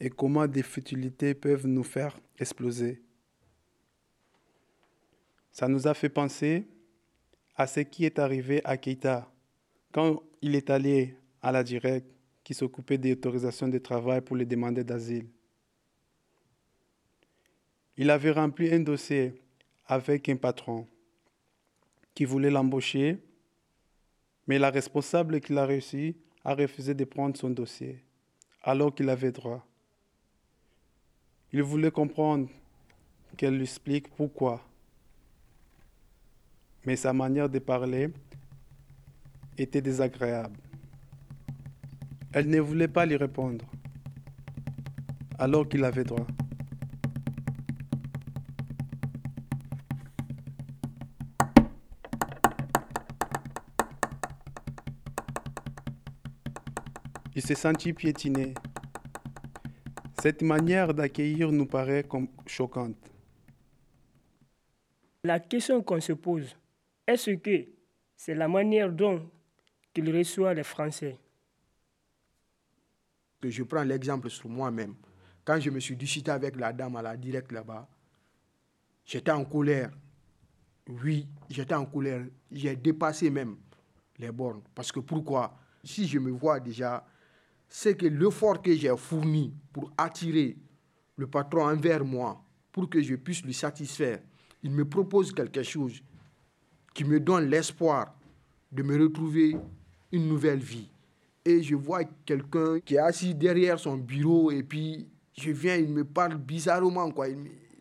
et 0.01 0.09
comment 0.09 0.47
des 0.47 0.63
futilités 0.63 1.35
peuvent 1.35 1.67
nous 1.67 1.83
faire 1.83 2.19
exploser, 2.39 3.03
ça 5.53 5.69
nous 5.69 5.87
a 5.87 5.93
fait 5.93 6.09
penser 6.09 6.67
à 7.55 7.67
ce 7.67 7.81
qui 7.81 8.07
est 8.07 8.19
arrivé 8.19 8.63
à 8.65 8.79
Keita 8.79 9.31
quand 9.93 10.23
il 10.41 10.55
est 10.55 10.71
allé 10.71 11.15
à 11.43 11.53
la 11.53 11.63
directe 11.63 12.11
qui 12.43 12.55
s'occupait 12.55 12.97
des 12.97 13.13
autorisations 13.13 13.69
de 13.69 13.77
travail 13.77 14.23
pour 14.23 14.37
les 14.37 14.47
demandeurs 14.47 14.87
d'asile. 14.87 15.27
Il 17.99 18.09
avait 18.09 18.31
rempli 18.31 18.73
un 18.73 18.81
dossier 18.81 19.35
avec 19.85 20.27
un 20.31 20.37
patron 20.37 20.87
qui 22.15 22.25
voulait 22.25 22.49
l'embaucher 22.49 23.19
mais 24.51 24.59
la 24.59 24.71
responsable 24.71 25.41
qu'il 25.41 25.57
a 25.59 25.65
réussi 25.65 26.17
a 26.45 26.57
refusé 26.57 26.93
de 26.93 27.05
prendre 27.05 27.37
son 27.37 27.51
dossier, 27.51 28.03
alors 28.65 28.93
qu'il 28.93 29.09
avait 29.09 29.31
droit. 29.31 29.65
Il 31.53 31.63
voulait 31.63 31.93
comprendre 31.93 32.49
qu'elle 33.37 33.55
lui 33.55 33.63
explique 33.63 34.09
pourquoi. 34.09 34.61
Mais 36.85 36.97
sa 36.97 37.13
manière 37.13 37.49
de 37.49 37.61
parler 37.61 38.11
était 39.57 39.81
désagréable. 39.81 40.59
Elle 42.33 42.51
ne 42.51 42.59
voulait 42.59 42.89
pas 42.89 43.07
lui 43.07 43.15
répondre, 43.15 43.65
alors 45.39 45.69
qu'il 45.69 45.85
avait 45.85 46.03
droit. 46.03 46.27
S'est 57.51 57.63
senti 57.63 57.93
piétiné. 57.93 58.55
Cette 60.23 60.41
manière 60.43 60.95
d'accueillir 60.95 61.51
nous 61.51 61.67
paraît 61.67 62.05
comme 62.05 62.29
choquante. 62.47 63.11
La 65.25 65.41
question 65.41 65.83
qu'on 65.83 66.01
se 66.01 66.13
pose, 66.13 66.55
est-ce 67.09 67.33
que 67.33 67.67
c'est 68.17 68.37
la 68.37 68.47
manière 68.47 68.93
dont 68.93 69.29
il 69.97 70.17
reçoit 70.17 70.55
les 70.55 70.63
Français? 70.63 71.19
Je 73.43 73.65
prends 73.65 73.83
l'exemple 73.83 74.31
sur 74.31 74.49
moi-même. 74.49 74.95
Quand 75.45 75.59
je 75.59 75.71
me 75.71 75.81
suis 75.81 75.97
discuté 75.97 76.31
avec 76.31 76.55
la 76.55 76.73
dame 76.73 76.95
à 76.95 77.03
la 77.03 77.17
directe 77.17 77.51
là-bas, 77.51 77.89
j'étais 79.05 79.33
en 79.33 79.45
colère. 79.45 79.91
Oui, 80.89 81.27
j'étais 81.49 81.75
en 81.75 81.85
colère. 81.85 82.25
J'ai 82.53 82.77
dépassé 82.77 83.29
même 83.29 83.57
les 84.19 84.31
bornes. 84.31 84.63
Parce 84.73 84.93
que 84.93 85.01
pourquoi? 85.01 85.59
Si 85.83 86.07
je 86.07 86.21
me 86.21 86.31
vois 86.31 86.61
déjà 86.61 87.05
c'est 87.71 87.97
que 87.97 88.07
l'effort 88.07 88.61
que 88.61 88.75
j'ai 88.75 88.95
fourni 88.97 89.55
pour 89.73 89.93
attirer 89.97 90.57
le 91.17 91.29
patron 91.29 91.67
envers 91.67 92.05
moi, 92.05 92.45
pour 92.73 92.91
que 92.91 93.01
je 93.01 93.15
puisse 93.15 93.45
lui 93.45 93.55
satisfaire, 93.55 94.19
il 94.63 94.73
me 94.73 94.85
propose 94.85 95.33
quelque 95.33 95.63
chose 95.63 96.03
qui 96.93 97.05
me 97.05 97.21
donne 97.21 97.49
l'espoir 97.49 98.15
de 98.73 98.83
me 98.83 99.01
retrouver 99.01 99.57
une 100.11 100.27
nouvelle 100.27 100.59
vie. 100.59 100.91
Et 101.45 101.63
je 101.63 101.77
vois 101.77 102.05
quelqu'un 102.27 102.81
qui 102.81 102.97
est 102.97 102.99
assis 102.99 103.35
derrière 103.35 103.79
son 103.79 103.97
bureau 103.97 104.51
et 104.51 104.65
puis 104.65 105.09
je 105.39 105.53
viens, 105.53 105.77
il 105.77 105.89
me 105.89 106.05
parle 106.05 106.37
bizarrement. 106.37 107.11
quoi. 107.13 107.27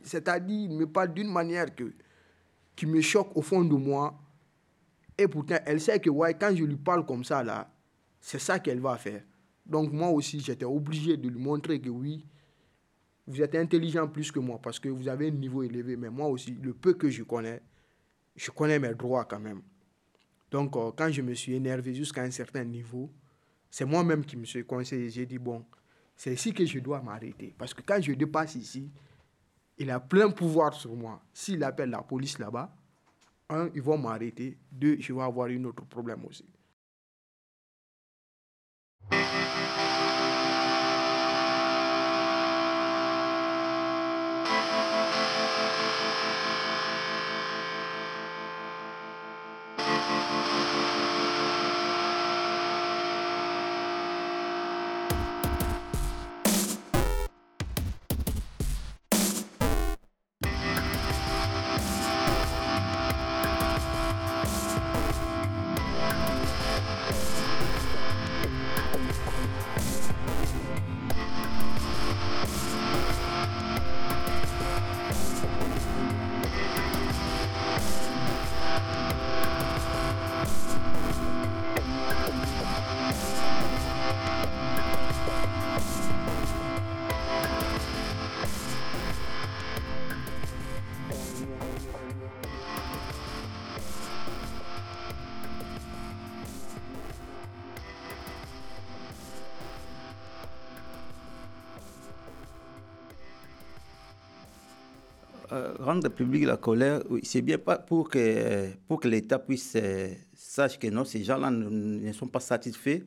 C'est-à-dire, 0.03 0.69
il 0.69 0.77
me 0.77 0.85
parle 0.85 1.13
d'une 1.13 1.31
manière 1.31 1.73
que, 1.75 1.91
qui 2.75 2.85
me 2.85 3.01
choque 3.01 3.35
au 3.35 3.41
fond 3.41 3.65
de 3.65 3.75
moi. 3.75 4.17
Et 5.17 5.27
pourtant, 5.27 5.57
elle 5.65 5.81
sait 5.81 5.99
que 5.99 6.09
ouais, 6.09 6.35
quand 6.35 6.55
je 6.55 6.63
lui 6.63 6.77
parle 6.77 7.05
comme 7.05 7.23
ça, 7.23 7.43
là, 7.43 7.69
c'est 8.21 8.39
ça 8.39 8.59
qu'elle 8.59 8.79
va 8.79 8.95
faire. 8.97 9.23
Donc 9.69 9.93
moi 9.93 10.09
aussi, 10.09 10.39
j'étais 10.39 10.65
obligé 10.65 11.15
de 11.15 11.29
lui 11.29 11.39
montrer 11.39 11.79
que 11.79 11.89
oui, 11.89 12.25
vous 13.27 13.41
êtes 13.41 13.53
intelligent 13.53 14.07
plus 14.07 14.31
que 14.31 14.39
moi 14.39 14.59
parce 14.61 14.79
que 14.79 14.89
vous 14.89 15.07
avez 15.07 15.27
un 15.27 15.31
niveau 15.31 15.61
élevé. 15.61 15.95
Mais 15.95 16.09
moi 16.09 16.27
aussi, 16.27 16.57
le 16.61 16.73
peu 16.73 16.93
que 16.93 17.09
je 17.09 17.21
connais, 17.21 17.61
je 18.35 18.49
connais 18.49 18.79
mes 18.79 18.95
droits 18.95 19.25
quand 19.25 19.39
même. 19.39 19.61
Donc 20.49 20.75
euh, 20.75 20.91
quand 20.95 21.11
je 21.11 21.21
me 21.21 21.35
suis 21.35 21.53
énervé 21.53 21.93
jusqu'à 21.93 22.23
un 22.23 22.31
certain 22.31 22.63
niveau, 22.63 23.11
c'est 23.69 23.85
moi-même 23.85 24.25
qui 24.25 24.35
me 24.35 24.45
suis 24.45 24.65
conseillé. 24.65 25.11
J'ai 25.11 25.27
dit, 25.27 25.37
bon, 25.37 25.63
c'est 26.15 26.33
ici 26.33 26.51
que 26.51 26.65
je 26.65 26.79
dois 26.79 27.01
m'arrêter. 27.03 27.53
Parce 27.55 27.75
que 27.75 27.83
quand 27.83 28.01
je 28.01 28.13
dépasse 28.13 28.55
ici, 28.55 28.91
il 29.77 29.91
a 29.91 29.99
plein 29.99 30.31
pouvoir 30.31 30.73
sur 30.73 30.95
moi. 30.95 31.21
S'il 31.31 31.63
appelle 31.63 31.91
la 31.91 32.01
police 32.01 32.39
là-bas, 32.39 32.75
un, 33.49 33.69
ils 33.75 33.81
vont 33.83 33.99
m'arrêter. 33.99 34.57
Deux, 34.71 34.97
je 34.99 35.13
vais 35.13 35.21
avoir 35.21 35.47
un 35.49 35.63
autre 35.65 35.85
problème 35.85 36.25
aussi. 36.25 36.45
Rendre 105.79 106.09
public 106.09 106.45
la 106.45 106.57
colère, 106.57 107.01
c'est 107.23 107.41
bien 107.41 107.57
pas 107.57 107.77
pour 107.77 108.09
que, 108.09 108.69
pour 108.87 108.99
que 108.99 109.07
l'État 109.07 109.39
puisse 109.39 109.73
euh, 109.75 110.09
sache 110.33 110.77
que 110.77 110.87
non, 110.87 111.05
ces 111.05 111.23
gens-là 111.23 111.51
ne, 111.51 112.11
sont 112.13 112.27
pas 112.27 112.39
satisfaits, 112.39 113.01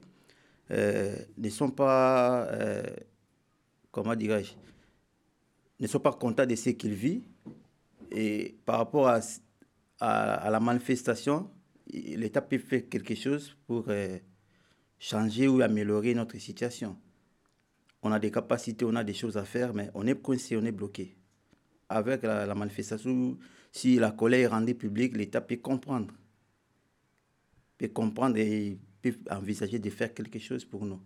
euh, 0.71 1.16
ne 1.37 1.49
sont 1.50 1.71
pas, 1.71 2.44
euh, 2.52 2.82
comment 3.90 4.14
dirais-je, 4.14 4.52
ne 5.80 5.87
sont 5.87 6.00
pas 6.00 6.12
contents 6.12 6.47
de 6.47 6.54
ce 6.54 6.71
qu'ils 6.71 6.94
vivent. 6.94 7.28
Et 8.11 8.56
par 8.64 8.78
rapport 8.78 9.09
à, 9.09 9.21
à, 10.00 10.50
la 10.50 10.61
manifestation, 10.61 11.50
l'État 11.92 12.42
peut 12.42 12.59
faire 12.59 12.88
quelque 12.88 13.14
chose 13.14 13.56
pour 13.66 13.87
changer 14.99 15.49
ou 15.49 15.62
améliorer 15.62 16.14
notre 16.14 16.37
situation. 16.38 16.97
On 18.02 18.12
a 18.12 18.18
des 18.18 18.30
capacités, 18.30 18.85
on 18.85 18.94
a 18.97 19.04
des 19.04 19.14
choses 19.14 19.37
à 19.37 19.44
faire, 19.44 19.73
mais 19.73 19.90
on 19.94 20.06
est 20.06 20.21
coincé, 20.21 20.56
on 20.56 20.64
est 20.64 20.73
bloqué 20.73 21.16
avec 21.92 22.22
la, 22.22 22.54
manifestation, 22.54 23.38
si 23.70 23.96
la 23.96 24.11
colère 24.11 24.40
est 24.40 24.46
rendue 24.46 24.75
publique, 24.75 25.16
l'État 25.16 25.40
peut 25.40 25.56
comprendre 25.56 26.14
peut 27.82 27.88
comprendre 27.92 28.37
et 28.38 28.78
peut 29.00 29.16
envisager 29.30 29.78
de 29.78 29.90
faire 29.90 30.14
quelque 30.14 30.38
chose 30.38 30.64
pour 30.64 30.84
nous. 30.84 31.00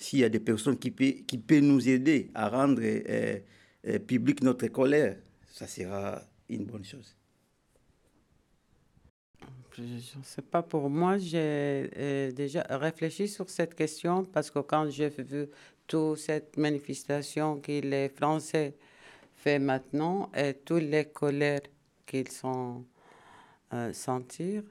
S'il 0.00 0.18
y 0.20 0.24
a 0.24 0.28
des 0.28 0.40
personnes 0.40 0.76
qui 0.76 0.90
peuvent, 0.90 1.22
qui 1.24 1.38
peuvent 1.38 1.62
nous 1.62 1.88
aider 1.88 2.30
à 2.34 2.48
rendre 2.48 2.82
euh, 2.82 3.38
euh, 3.86 3.98
public 4.00 4.42
notre 4.42 4.66
colère, 4.68 5.16
ça 5.46 5.68
sera 5.68 6.20
une 6.48 6.64
bonne 6.64 6.84
chose. 6.84 7.16
Je 9.76 9.82
ne 9.82 10.22
sais 10.22 10.42
pas, 10.42 10.62
pour 10.62 10.88
moi, 10.88 11.18
j'ai 11.18 11.90
euh, 11.96 12.30
déjà 12.30 12.64
réfléchi 12.70 13.26
sur 13.26 13.50
cette 13.50 13.74
question 13.74 14.24
parce 14.24 14.48
que 14.48 14.60
quand 14.60 14.88
j'ai 14.88 15.08
vu 15.08 15.48
toute 15.88 16.18
cette 16.18 16.56
manifestation 16.56 17.60
que 17.60 17.80
les 17.80 18.08
Français 18.08 18.76
font 19.34 19.58
maintenant 19.58 20.30
et 20.36 20.54
toutes 20.54 20.84
les 20.84 21.06
colères 21.06 21.62
qu'ils 22.06 22.30
sont 22.30 22.84
euh, 23.72 23.92
sentir, 23.92 24.62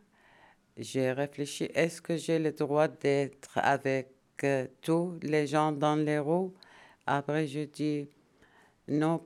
j'ai 0.77 1.11
réfléchi, 1.11 1.65
est-ce 1.73 2.01
que 2.01 2.15
j'ai 2.15 2.39
le 2.39 2.53
droit 2.53 2.87
d'être 2.87 3.57
avec 3.57 4.09
euh, 4.45 4.67
tous 4.81 5.19
les 5.21 5.47
gens 5.47 5.73
dans 5.73 5.97
les 5.97 6.19
roues 6.19 6.53
Après, 7.05 7.45
je 7.45 7.61
dis, 7.65 8.07
non, 8.87 9.21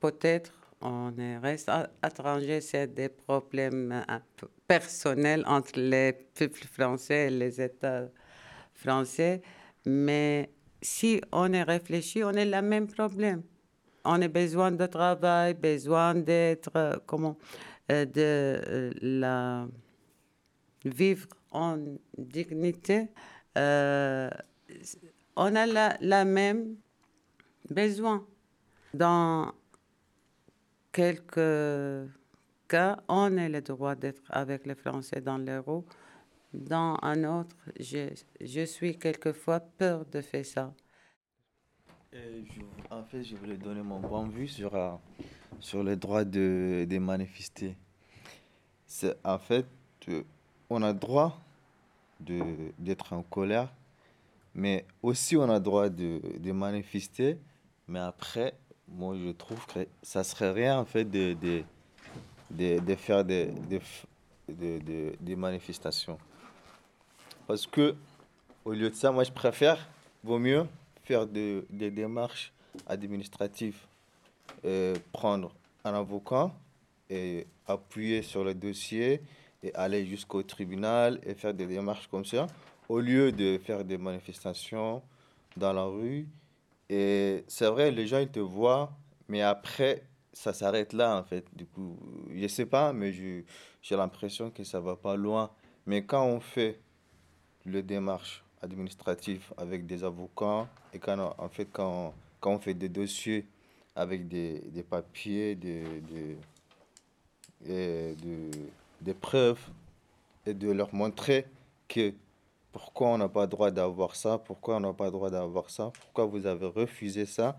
peut-être 0.00 0.52
on 0.84 1.14
reste 1.42 1.70
étranger, 2.06 2.60
c'est 2.60 2.92
des 2.94 3.08
problèmes 3.08 4.04
personnels 4.68 5.42
entre 5.46 5.80
les 5.80 6.12
peuples 6.12 6.66
français 6.66 7.26
et 7.26 7.30
les 7.30 7.60
États 7.60 8.08
français. 8.74 9.40
Mais 9.86 10.50
si 10.82 11.20
on 11.32 11.52
est 11.52 11.62
réfléchi, 11.62 12.22
on 12.22 12.28
a 12.28 12.44
le 12.44 12.62
même 12.62 12.86
problème. 12.86 13.42
On 14.04 14.20
a 14.20 14.28
besoin 14.28 14.72
de 14.72 14.84
travail, 14.84 15.54
besoin 15.54 16.14
d'être, 16.14 17.02
comment, 17.06 17.38
euh, 17.90 18.04
de 18.04 18.12
euh, 18.18 18.92
la 19.00 19.66
vivre 20.84 21.28
en 21.50 21.78
dignité. 22.18 23.08
Euh, 23.56 24.28
on 25.36 25.54
a 25.54 25.64
la, 25.64 25.96
la 26.00 26.26
même 26.26 26.76
besoin. 27.70 28.26
Dans 28.92 29.52
quelques 30.94 32.08
cas, 32.68 33.02
on 33.08 33.36
a 33.36 33.48
le 33.48 33.60
droit 33.60 33.96
d'être 33.96 34.22
avec 34.30 34.64
les 34.64 34.76
Français 34.76 35.20
dans 35.20 35.38
l'euro. 35.38 35.84
Dans 36.52 36.96
un 37.02 37.24
autre, 37.24 37.56
je, 37.80 38.14
je 38.40 38.64
suis 38.64 38.96
quelquefois 38.96 39.58
peur 39.58 40.06
de 40.06 40.20
faire 40.20 40.46
ça. 40.46 40.72
en 42.90 43.02
fait, 43.02 43.24
je 43.24 43.34
voulais 43.34 43.56
donner 43.56 43.82
mon 43.82 44.00
point 44.00 44.24
de 44.24 44.32
vue 44.32 44.46
sur, 44.46 44.72
euh, 44.76 44.92
sur 45.58 45.82
le 45.82 45.96
droit 45.96 46.24
de, 46.24 46.86
de 46.88 46.98
manifester. 46.98 47.76
C'est 48.86 49.16
en 49.24 49.38
fait, 49.38 49.66
on 50.70 50.80
a 50.82 50.92
droit 50.92 51.40
d'être 52.20 53.12
en 53.12 53.24
colère, 53.24 53.74
mais 54.54 54.86
aussi 55.02 55.36
on 55.36 55.50
a 55.50 55.58
droit 55.58 55.88
de, 55.88 56.20
de 56.38 56.52
manifester, 56.52 57.36
mais 57.88 57.98
après, 57.98 58.54
moi 58.88 59.16
je 59.16 59.30
trouve 59.30 59.64
que 59.66 59.86
ça 60.02 60.24
serait 60.24 60.52
rien 60.52 60.78
en 60.78 60.84
fait 60.84 61.04
de, 61.04 61.34
de, 61.34 62.78
de, 62.78 62.94
faire 62.94 63.24
des, 63.24 63.52
des, 64.48 65.36
manifestations. 65.36 66.18
Parce 67.46 67.66
que 67.66 67.94
au 68.64 68.72
lieu 68.72 68.90
de 68.90 68.94
ça, 68.94 69.10
moi 69.12 69.24
je 69.24 69.32
préfère, 69.32 69.88
vaut 70.22 70.38
mieux 70.38 70.66
faire 71.02 71.26
des 71.26 71.90
démarches 71.90 72.52
administratives, 72.86 73.78
et 74.62 74.94
prendre 75.12 75.52
un 75.84 75.94
avocat 75.94 76.50
et 77.10 77.46
appuyer 77.66 78.22
sur 78.22 78.44
le 78.44 78.54
dossier 78.54 79.20
et 79.62 79.74
aller 79.74 80.06
jusqu'au 80.06 80.42
tribunal 80.42 81.20
et 81.24 81.34
faire 81.34 81.54
des 81.54 81.66
démarches 81.66 82.08
comme 82.08 82.24
ça, 82.24 82.46
au 82.88 83.00
lieu 83.00 83.32
de 83.32 83.58
faire 83.58 83.84
des 83.84 83.98
manifestations 83.98 85.02
dans 85.56 85.72
la 85.72 85.84
rue 85.84 86.26
et 86.88 87.44
c'est 87.48 87.66
vrai, 87.66 87.90
les 87.90 88.06
gens, 88.06 88.18
ils 88.18 88.30
te 88.30 88.40
voient, 88.40 88.92
mais 89.28 89.42
après, 89.42 90.04
ça 90.32 90.52
s'arrête 90.52 90.92
là, 90.92 91.18
en 91.18 91.24
fait. 91.24 91.44
Du 91.54 91.66
coup, 91.66 91.98
je 92.34 92.46
sais 92.48 92.66
pas, 92.66 92.92
mais 92.92 93.12
j'ai 93.12 93.96
l'impression 93.96 94.50
que 94.50 94.64
ça 94.64 94.80
va 94.80 94.96
pas 94.96 95.16
loin. 95.16 95.50
Mais 95.86 96.04
quand 96.04 96.26
on 96.26 96.40
fait 96.40 96.80
le 97.64 97.82
démarche 97.82 98.44
administrative 98.60 99.52
avec 99.56 99.86
des 99.86 100.04
avocats, 100.04 100.68
et 100.92 100.98
quand, 100.98 101.34
en 101.38 101.48
fait, 101.48 101.68
quand, 101.72 102.14
quand 102.40 102.52
on 102.52 102.58
fait 102.58 102.74
des 102.74 102.88
dossiers 102.88 103.46
avec 103.96 104.28
des, 104.28 104.60
des 104.60 104.82
papiers, 104.82 105.54
des, 105.54 105.84
des, 107.60 108.14
de, 108.16 108.50
des 109.00 109.14
preuves, 109.14 109.60
et 110.46 110.54
de 110.54 110.70
leur 110.70 110.94
montrer 110.94 111.46
que 111.88 112.12
pourquoi 112.74 113.10
on 113.10 113.18
n'a 113.18 113.28
pas 113.28 113.42
le 113.42 113.46
droit 113.46 113.70
d'avoir 113.70 114.16
ça, 114.16 114.36
pourquoi 114.36 114.78
on 114.78 114.80
n'a 114.80 114.92
pas 114.92 115.04
le 115.04 115.12
droit 115.12 115.30
d'avoir 115.30 115.70
ça, 115.70 115.92
pourquoi 116.00 116.26
vous 116.26 116.44
avez 116.44 116.66
refusé 116.66 117.24
ça, 117.24 117.56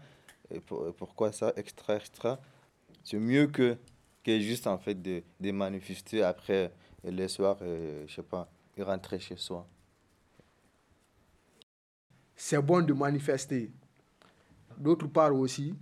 pourquoi 0.98 1.32
ça, 1.32 1.54
extra, 1.56 1.96
extra. 1.96 2.38
C'est 3.02 3.18
mieux 3.18 3.48
que, 3.48 3.78
que 4.26 4.38
juste 4.42 4.68
en 4.68 4.78
fait 4.78 5.02
de, 5.02 5.24
de 5.40 5.52
manifester 5.52 6.22
après 6.22 6.70
le 7.02 7.30
soir, 7.30 7.56
et, 7.64 8.04
je 8.06 8.14
sais 8.14 8.24
pas, 8.24 8.50
et 8.76 8.84
rentrer 8.84 9.18
chez 9.20 9.38
soi. 9.38 9.66
C'est 12.36 12.62
bon 12.62 12.86
de 12.86 12.92
manifester. 12.92 13.72
D'autre 14.78 15.08
part 15.08 15.34
aussi, 15.34 15.74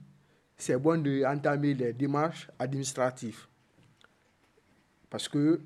c'est 0.56 0.78
bon 0.78 1.04
d'entamer 1.04 1.74
les 1.74 1.92
démarches 1.92 2.52
administratives. 2.60 3.48
Parce 5.10 5.28
que 5.28 5.60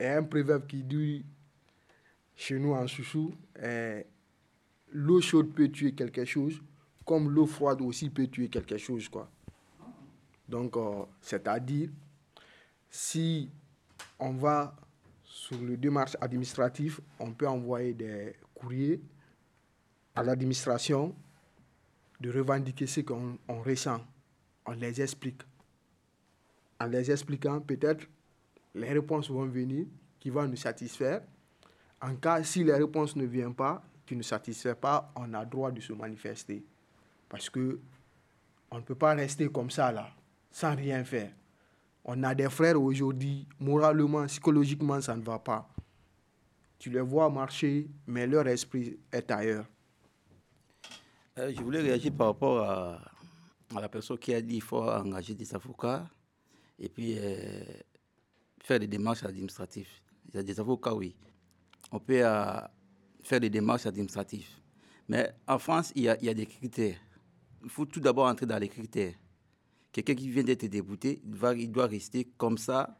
il 0.00 0.04
y 0.04 0.06
a 0.06 0.16
un 0.16 0.22
proverbe 0.22 0.66
qui 0.66 0.82
dit 0.82 1.26
chez 2.38 2.56
nous 2.56 2.72
en 2.72 2.86
Soussou, 2.86 3.34
eh, 3.60 4.06
l'eau 4.92 5.20
chaude 5.20 5.52
peut 5.52 5.68
tuer 5.68 5.92
quelque 5.92 6.24
chose, 6.24 6.62
comme 7.04 7.28
l'eau 7.30 7.46
froide 7.46 7.82
aussi 7.82 8.08
peut 8.10 8.28
tuer 8.28 8.48
quelque 8.48 8.78
chose. 8.78 9.08
Quoi. 9.08 9.28
Donc, 10.48 10.76
euh, 10.76 11.04
c'est-à-dire, 11.20 11.90
si 12.88 13.50
on 14.20 14.34
va 14.34 14.76
sur 15.24 15.60
le 15.60 15.76
démarche 15.76 16.16
administrative, 16.20 17.00
on 17.18 17.32
peut 17.32 17.48
envoyer 17.48 17.92
des 17.92 18.36
courriers 18.54 19.00
à 20.14 20.22
l'administration 20.22 21.16
de 22.20 22.30
revendiquer 22.30 22.86
ce 22.86 23.00
qu'on 23.00 23.36
ressent. 23.48 24.00
On 24.64 24.72
les 24.72 25.00
explique. 25.02 25.42
En 26.78 26.86
les 26.86 27.10
expliquant, 27.10 27.60
peut-être 27.60 28.06
les 28.76 28.92
réponses 28.92 29.28
vont 29.28 29.46
venir 29.46 29.86
qui 30.20 30.30
vont 30.30 30.46
nous 30.46 30.56
satisfaire 30.56 31.22
en 32.00 32.14
cas, 32.16 32.42
si 32.44 32.64
les 32.64 32.74
réponses 32.74 33.16
ne 33.16 33.24
viennent 33.24 33.54
pas, 33.54 33.82
qui 34.06 34.16
ne 34.16 34.22
satisfait 34.22 34.74
pas, 34.74 35.12
on 35.16 35.32
a 35.34 35.44
droit 35.44 35.70
de 35.70 35.80
se 35.80 35.92
manifester. 35.92 36.64
Parce 37.28 37.50
que 37.50 37.78
on 38.70 38.76
ne 38.76 38.82
peut 38.82 38.94
pas 38.94 39.14
rester 39.14 39.48
comme 39.48 39.70
ça, 39.70 39.90
là, 39.92 40.08
sans 40.50 40.74
rien 40.74 41.04
faire. 41.04 41.30
On 42.04 42.22
a 42.22 42.34
des 42.34 42.48
frères 42.48 42.80
aujourd'hui, 42.80 43.46
moralement, 43.58 44.26
psychologiquement, 44.26 45.00
ça 45.00 45.16
ne 45.16 45.22
va 45.22 45.38
pas. 45.38 45.68
Tu 46.78 46.90
les 46.90 47.00
vois 47.00 47.28
marcher, 47.28 47.88
mais 48.06 48.26
leur 48.26 48.46
esprit 48.46 48.98
est 49.12 49.30
ailleurs. 49.30 49.66
Euh, 51.38 51.52
je 51.54 51.60
voulais 51.60 51.80
réagir 51.80 52.12
par 52.12 52.28
rapport 52.28 52.62
à, 52.62 53.00
la 53.80 53.88
personne 53.88 54.18
qui 54.18 54.32
a 54.32 54.40
dit 54.40 54.54
qu'il 54.54 54.62
faut 54.62 54.82
engager 54.82 55.34
des 55.34 55.54
avocats 55.54 56.08
et 56.78 56.88
puis 56.88 57.16
euh, 57.18 57.62
faire 58.62 58.80
des 58.80 58.86
démarches 58.86 59.24
administratives. 59.24 59.88
Il 60.28 60.36
y 60.36 60.38
a 60.38 60.42
des 60.42 60.58
avocats, 60.58 60.94
oui 60.94 61.14
on 61.90 61.98
peut 61.98 62.24
euh, 62.24 62.60
faire 63.22 63.40
des 63.40 63.50
démarches 63.50 63.86
administratives. 63.86 64.48
Mais 65.08 65.32
en 65.46 65.58
France, 65.58 65.92
il 65.94 66.02
y 66.02 66.08
a, 66.08 66.34
des 66.34 66.46
critères. 66.46 66.98
Il 67.64 67.70
faut 67.70 67.86
tout 67.86 68.00
d'abord 68.00 68.26
entrer 68.26 68.46
dans 68.46 68.58
les 68.58 68.68
critères. 68.68 69.14
Quelqu'un 69.90 70.14
qui 70.14 70.30
vient 70.30 70.44
d'être 70.44 70.66
débouté, 70.66 71.22
il, 71.24 71.72
doit 71.72 71.86
rester 71.86 72.24
comme 72.36 72.58
ça, 72.58 72.98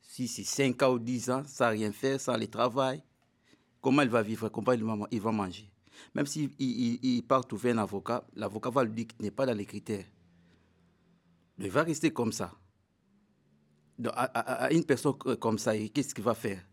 si 0.00 0.26
c'est 0.26 0.44
5 0.44 0.82
ans 0.82 0.92
ou 0.94 0.98
10 0.98 1.30
ans, 1.30 1.42
sans 1.46 1.70
rien 1.70 1.92
faire, 1.92 2.18
sans 2.18 2.36
le 2.36 2.46
travail. 2.46 3.02
Comment 3.80 4.02
il 4.02 4.08
va 4.08 4.22
vivre 4.22 4.48
Comment 4.48 4.72
il 5.10 5.20
va 5.20 5.32
manger? 5.32 5.70
Même 6.14 6.26
s'il 6.26 6.50
il, 6.58 7.22
part 7.22 7.46
trouver 7.46 7.70
un 7.72 7.78
avocat, 7.78 8.26
l'avocat 8.34 8.70
va 8.70 8.84
lui 8.84 8.92
dire 8.92 9.06
qu'il 9.06 9.22
n'est 9.22 9.30
pas 9.30 9.44
dans 9.44 9.56
les 9.56 9.66
critères. 9.66 10.06
Il 11.58 11.70
va 11.70 11.82
rester 11.82 12.10
comme 12.10 12.32
ça. 12.32 12.52
à, 14.14 14.72
une 14.72 14.84
personne 14.84 15.14
comme 15.14 15.58
ça, 15.58 15.76
qu'est-ce 15.76 16.14
qu'il 16.14 16.24
va 16.24 16.34
faire? 16.34 16.64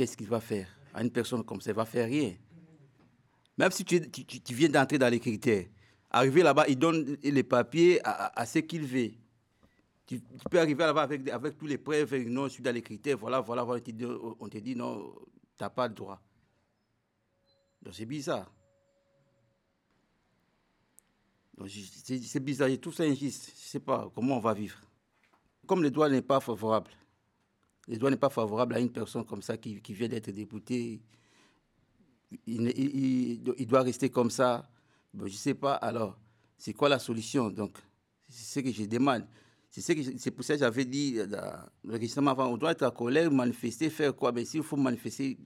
Qu'est-ce 0.00 0.16
qu'il 0.16 0.28
va 0.28 0.40
faire 0.40 0.66
À 0.94 1.02
une 1.02 1.10
personne 1.10 1.44
comme 1.44 1.60
ça, 1.60 1.72
il 1.72 1.76
va 1.76 1.84
faire 1.84 2.06
rien. 2.06 2.34
Même 3.58 3.70
si 3.70 3.84
tu, 3.84 4.00
viens 4.54 4.70
d'entrer 4.70 4.96
dans 4.96 5.10
les 5.10 5.20
critères, 5.20 5.66
arriver 6.08 6.42
là-bas, 6.42 6.64
il 6.68 6.78
donne 6.78 7.18
les 7.22 7.42
papiers 7.42 8.00
à, 8.02 8.46
ce 8.46 8.60
qu'il 8.60 8.86
veut. 8.86 9.10
Tu, 10.06 10.22
peux 10.50 10.58
arriver 10.58 10.82
là-bas 10.82 11.02
avec, 11.02 11.28
avec 11.28 11.58
tous 11.58 11.66
les 11.66 11.76
preuves, 11.76 12.16
non, 12.28 12.44
je 12.44 12.54
suis 12.54 12.62
dans 12.62 12.72
les 12.72 12.80
critères, 12.80 13.18
voilà, 13.18 13.40
voilà, 13.40 13.62
voilà 13.62 13.82
on 14.40 14.48
te 14.48 14.56
dit 14.56 14.74
non, 14.74 15.14
tu 15.58 15.62
n'as 15.62 15.68
pas 15.68 15.86
le 15.86 15.92
droit. 15.92 16.18
Donc 17.82 17.94
c'est 17.94 18.06
bizarre. 18.06 18.50
C'est 21.68 22.40
bizarre, 22.42 22.70
tout 22.80 22.90
ça 22.90 23.02
injuste. 23.02 23.52
Je 23.54 23.64
ne 23.64 23.68
sais 23.68 23.80
pas 23.80 24.10
comment 24.14 24.38
on 24.38 24.40
va 24.40 24.54
vivre. 24.54 24.80
comme 25.66 25.82
le 25.82 25.90
droit 25.90 26.08
n'est 26.08 26.22
pas 26.22 26.40
favorable, 26.40 26.90
le 27.90 27.98
droit 27.98 28.10
n'est 28.10 28.16
pas 28.16 28.30
favorable 28.30 28.76
à 28.76 28.80
une 28.80 28.92
personne 28.92 29.24
comme 29.24 29.42
ça 29.42 29.56
qui, 29.56 29.80
vient 29.88 30.06
d'être 30.06 30.30
députée, 30.30 31.00
il, 32.46 33.42
doit 33.66 33.82
rester 33.82 34.08
comme 34.08 34.30
ça. 34.30 34.70
Je 35.12 35.24
ne 35.24 35.28
sais 35.28 35.54
pas, 35.54 35.74
alors, 35.74 36.16
c'est 36.56 36.72
quoi 36.72 36.88
la 36.88 37.00
solution? 37.00 37.50
Donc, 37.50 37.78
c'est 38.28 38.60
ce 38.60 38.64
que 38.64 38.70
je 38.70 38.84
demande. 38.84 39.26
C'est 39.70 40.30
pour 40.30 40.44
ça 40.44 40.54
que 40.54 40.60
j'avais 40.60 40.84
dit 40.84 41.18
récemment 41.84 42.30
avant, 42.30 42.46
on 42.46 42.56
doit 42.56 42.70
être 42.70 42.84
à 42.84 42.92
colère, 42.92 43.28
manifester, 43.32 43.90
faire 43.90 44.14
quoi? 44.14 44.30
Mais 44.30 44.44
s'il 44.44 44.62
faut 44.62 44.76
manifester, 44.76 45.36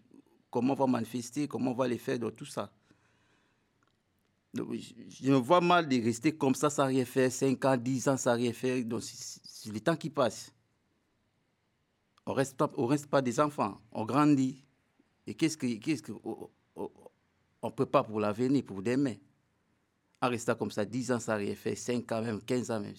comment 0.51 0.75
on 0.75 0.77
va 0.77 0.87
manifester, 0.87 1.49
comment 1.49 1.71
on 1.71 1.75
va 1.75 1.89
les 1.89 1.99
faire, 1.99 2.19
donc 2.19 2.37
tout 2.37 2.45
ça. 2.45 2.71
Je 4.53 5.31
me 5.31 5.37
vois 5.37 5.63
mal 5.63 5.89
de 5.89 5.97
rester 6.03 6.37
comme 6.37 6.55
ça 6.55 6.69
sans 6.69 6.87
rien 6.87 7.07
faire, 7.07 7.33
5 7.33 7.65
ans, 7.65 7.77
10 7.79 8.09
ans 8.09 8.17
sans 8.19 8.35
rien 8.35 8.53
faire. 8.53 8.85
Donc, 8.85 9.03
c'est 9.03 9.73
le 9.73 9.81
temps 9.81 9.97
qui 9.97 10.11
passe. 10.11 10.53
On 12.27 12.33
ne 12.33 12.37
reste, 12.37 13.07
pas, 13.07 13.23
des 13.23 13.39
enfants, 13.39 13.81
on 13.93 14.05
grandit. 14.05 14.65
Et 15.27 15.35
qu'est-ce 15.35 15.57
que. 15.57 15.67
Qu'est-ce 15.79 16.03
que 16.03 16.13
on 17.65 17.69
ne 17.69 17.73
peut 17.73 17.87
pas 17.87 18.03
pour 18.05 18.21
l'avenir, 18.21 18.63
pour 18.63 18.83
demain. 18.83 19.15
En 20.21 20.29
restant 20.29 20.55
comme 20.55 20.71
ça, 20.71 20.85
10 20.85 21.13
ans 21.13 21.21
sans 21.21 21.37
rien 21.37 21.55
faire, 21.55 21.77
5 21.77 22.13
ans 22.13 22.23
même, 22.23 22.43
15 22.43 22.71
ans 22.71 22.81
même. 22.81 22.95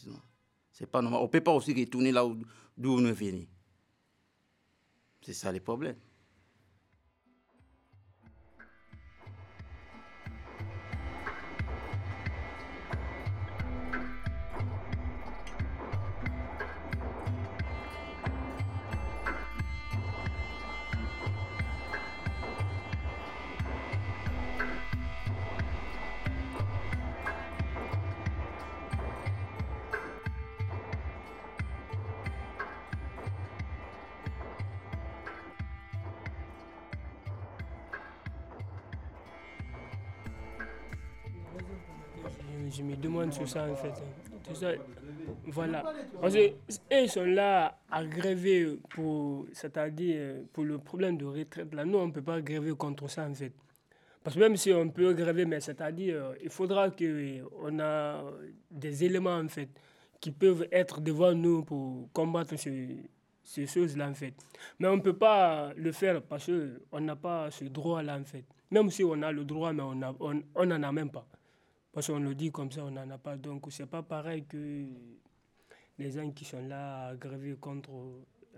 C'est 0.71 0.87
pas 0.87 1.01
normal. 1.01 1.21
On 1.21 1.25
ne 1.25 1.29
peut 1.29 1.41
pas 1.41 1.53
aussi 1.53 1.73
retourner 1.73 2.11
là 2.11 2.27
d'où 2.75 2.97
on 2.97 3.05
est 3.05 3.11
venu. 3.11 3.47
C'est 5.21 5.33
ça 5.33 5.51
le 5.51 5.59
problème. 5.59 5.95
Je 42.75 42.83
me 42.83 42.95
demande 42.95 43.33
sur 43.33 43.47
ça 43.47 43.67
en 43.69 43.75
fait. 43.75 43.93
Voilà. 45.47 45.83
Parce 46.21 46.33
que, 46.33 46.51
ils 46.91 47.09
sont 47.09 47.25
là 47.25 47.79
à 47.89 48.05
gréver 48.05 48.77
pour, 48.89 49.45
c'est-à-dire 49.53 50.35
pour 50.53 50.63
le 50.65 50.77
problème 50.77 51.17
de 51.17 51.25
retraite. 51.25 51.73
Là, 51.73 51.85
nous, 51.85 51.97
on 51.97 52.07
ne 52.07 52.11
peut 52.11 52.21
pas 52.21 52.41
gréver 52.41 52.73
contre 52.75 53.09
ça 53.09 53.27
en 53.27 53.33
fait. 53.33 53.53
Parce 54.23 54.35
que 54.35 54.41
même 54.41 54.57
si 54.57 54.71
on 54.73 54.89
peut 54.89 55.13
gréver, 55.13 55.45
mais 55.45 55.59
c'est-à-dire, 55.59 56.33
il 56.43 56.49
faudra 56.49 56.89
qu'on 56.89 57.79
a 57.79 58.23
des 58.71 59.03
éléments 59.03 59.37
en 59.37 59.47
fait 59.47 59.69
qui 60.19 60.31
peuvent 60.31 60.67
être 60.71 60.99
devant 61.01 61.33
nous 61.33 61.63
pour 61.63 62.09
combattre 62.11 62.57
ces, 62.57 62.97
ces 63.43 63.67
choses-là 63.67 64.09
en 64.09 64.13
fait. 64.15 64.33
Mais 64.79 64.87
on 64.87 64.97
ne 64.97 65.01
peut 65.01 65.15
pas 65.17 65.71
le 65.75 65.91
faire 65.91 66.21
parce 66.23 66.49
qu'on 66.89 66.99
n'a 67.01 67.15
pas 67.15 67.51
ce 67.51 67.65
droit-là 67.65 68.17
en 68.19 68.23
fait. 68.23 68.45
Même 68.71 68.89
si 68.89 69.03
on 69.03 69.21
a 69.21 69.31
le 69.31 69.43
droit, 69.45 69.71
mais 69.73 69.83
on 69.83 69.93
n'en 69.95 70.15
on, 70.19 70.41
on 70.55 70.71
a 70.71 70.91
même 70.91 71.11
pas. 71.11 71.27
Parce 71.95 72.07
qu'on 72.07 72.19
le 72.19 72.35
dit 72.35 72.51
comme 72.51 72.69
ça, 72.69 72.83
on 72.83 72.91
n'en 72.91 73.09
a 73.09 73.17
pas. 73.17 73.37
Donc, 73.37 73.67
c'est 73.69 73.85
pas 73.85 74.03
pareil 74.03 74.43
que 74.43 74.83
les 75.97 76.11
gens 76.11 76.29
qui 76.31 76.43
sont 76.43 76.61
là 76.67 77.07
à 77.07 77.15
gréver 77.15 77.55
contre 77.55 77.89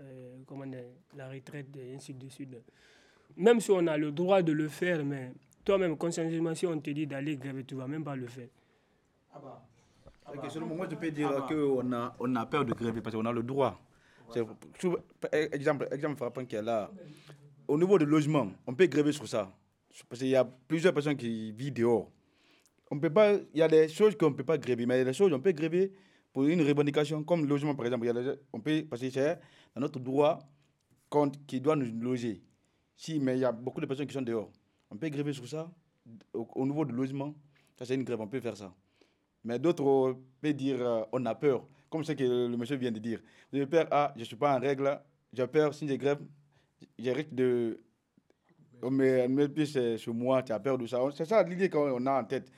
euh, 0.00 0.38
comment 0.44 0.66
dire, 0.66 0.82
la 1.16 1.28
retraite 1.28 1.68
et 1.76 1.94
ainsi 1.94 2.12
de 2.14 2.28
suite. 2.28 2.56
Même 3.36 3.60
si 3.60 3.70
on 3.70 3.86
a 3.86 3.96
le 3.96 4.10
droit 4.10 4.42
de 4.42 4.50
le 4.50 4.66
faire, 4.66 5.04
mais 5.04 5.30
toi-même, 5.64 5.96
conscientement, 5.96 6.52
si 6.56 6.66
on 6.66 6.80
te 6.80 6.90
dit 6.90 7.06
d'aller 7.06 7.36
gréver, 7.36 7.62
tu 7.62 7.76
ne 7.76 7.80
vas 7.80 7.86
même 7.86 8.02
pas 8.02 8.16
le 8.16 8.26
faire. 8.26 8.48
Ah 9.32 9.38
bah. 9.40 9.62
Okay, 10.36 10.50
selon 10.50 10.66
moi, 10.66 10.88
je 10.90 10.96
peux 10.96 11.12
dire 11.12 11.30
ah 11.32 11.38
bah. 11.38 11.46
qu'on 11.48 11.92
a, 11.92 12.16
on 12.18 12.34
a 12.34 12.44
peur 12.44 12.64
de 12.64 12.72
gréver 12.74 13.00
parce 13.00 13.14
qu'on 13.14 13.24
a 13.24 13.32
le 13.32 13.44
droit. 13.44 13.80
Exemple, 15.52 15.86
exemple 15.92 16.16
frappant 16.16 16.44
qui 16.44 16.56
est 16.56 16.62
là. 16.62 16.90
Au 17.68 17.78
niveau 17.78 18.00
du 18.00 18.04
logement, 18.04 18.50
on 18.66 18.74
peut 18.74 18.86
gréver 18.86 19.12
sur 19.12 19.28
ça. 19.28 19.48
Parce 20.08 20.18
qu'il 20.18 20.30
y 20.30 20.34
a 20.36 20.44
plusieurs 20.44 20.92
personnes 20.92 21.16
qui 21.16 21.52
vivent 21.52 21.72
dehors 21.74 22.10
on 22.90 22.98
peut 22.98 23.10
pas, 23.10 23.34
il 23.34 23.58
y 23.58 23.62
a 23.62 23.68
des 23.68 23.88
choses 23.88 24.16
qu'on 24.16 24.30
ne 24.30 24.34
peut 24.34 24.44
pas 24.44 24.58
gréver, 24.58 24.86
mais 24.86 24.96
il 24.96 24.98
y 24.98 25.02
a 25.02 25.04
des 25.04 25.12
choses 25.12 25.30
qu'on 25.30 25.40
peut 25.40 25.52
gréver 25.52 25.92
pour 26.32 26.44
une 26.44 26.62
revendication, 26.62 27.22
comme 27.24 27.42
le 27.42 27.48
logement 27.48 27.74
par 27.74 27.86
exemple. 27.86 28.06
Y 28.06 28.10
a 28.10 28.34
on 28.52 28.60
peut, 28.60 28.84
parce 28.88 29.02
que 29.02 29.10
c'est 29.10 29.38
dans 29.74 29.80
notre 29.80 29.98
droit 29.98 30.38
qui 31.46 31.60
doit 31.60 31.76
nous 31.76 32.00
loger. 32.00 32.42
Si, 32.96 33.18
mais 33.18 33.36
il 33.36 33.40
y 33.40 33.44
a 33.44 33.52
beaucoup 33.52 33.80
de 33.80 33.86
personnes 33.86 34.06
qui 34.06 34.14
sont 34.14 34.22
dehors. 34.22 34.50
On 34.90 34.96
peut 34.96 35.08
gréver 35.08 35.32
sur 35.32 35.46
ça, 35.46 35.70
au, 36.32 36.66
niveau 36.66 36.84
du 36.84 36.94
logement, 36.94 37.34
ça 37.76 37.84
c'est 37.84 37.94
une 37.94 38.04
grève, 38.04 38.20
on 38.20 38.28
peut 38.28 38.40
faire 38.40 38.56
ça. 38.56 38.74
Mais 39.44 39.58
d'autres 39.58 40.16
peuvent 40.40 40.52
dire, 40.54 40.80
euh, 40.80 41.02
on 41.12 41.24
a 41.26 41.34
peur, 41.34 41.66
comme 41.90 42.02
ce 42.04 42.12
que 42.12 42.24
le 42.24 42.56
monsieur 42.56 42.76
vient 42.76 42.90
de 42.90 42.98
dire. 42.98 43.20
J'ai 43.52 43.66
peur, 43.66 43.86
ah, 43.90 44.12
je 44.16 44.20
ne 44.20 44.24
suis 44.24 44.36
pas 44.36 44.56
en 44.56 44.60
règle, 44.60 45.00
j'ai 45.32 45.46
peur, 45.46 45.74
si 45.74 45.86
j'ai 45.86 45.98
grève, 45.98 46.20
j'ai 46.98 47.12
risque 47.12 47.34
de 47.34 47.80
on 48.82 48.90
met, 48.90 49.48
plus 49.48 49.96
sur 49.96 50.14
moi, 50.14 50.42
tu 50.42 50.52
as 50.52 50.60
peur 50.60 50.78
de 50.78 50.86
ça. 50.86 51.00
C'est 51.12 51.24
ça 51.24 51.42
l'idée 51.42 51.68
qu'on 51.68 52.06
a 52.06 52.20
en 52.20 52.24
tête. 52.24 52.50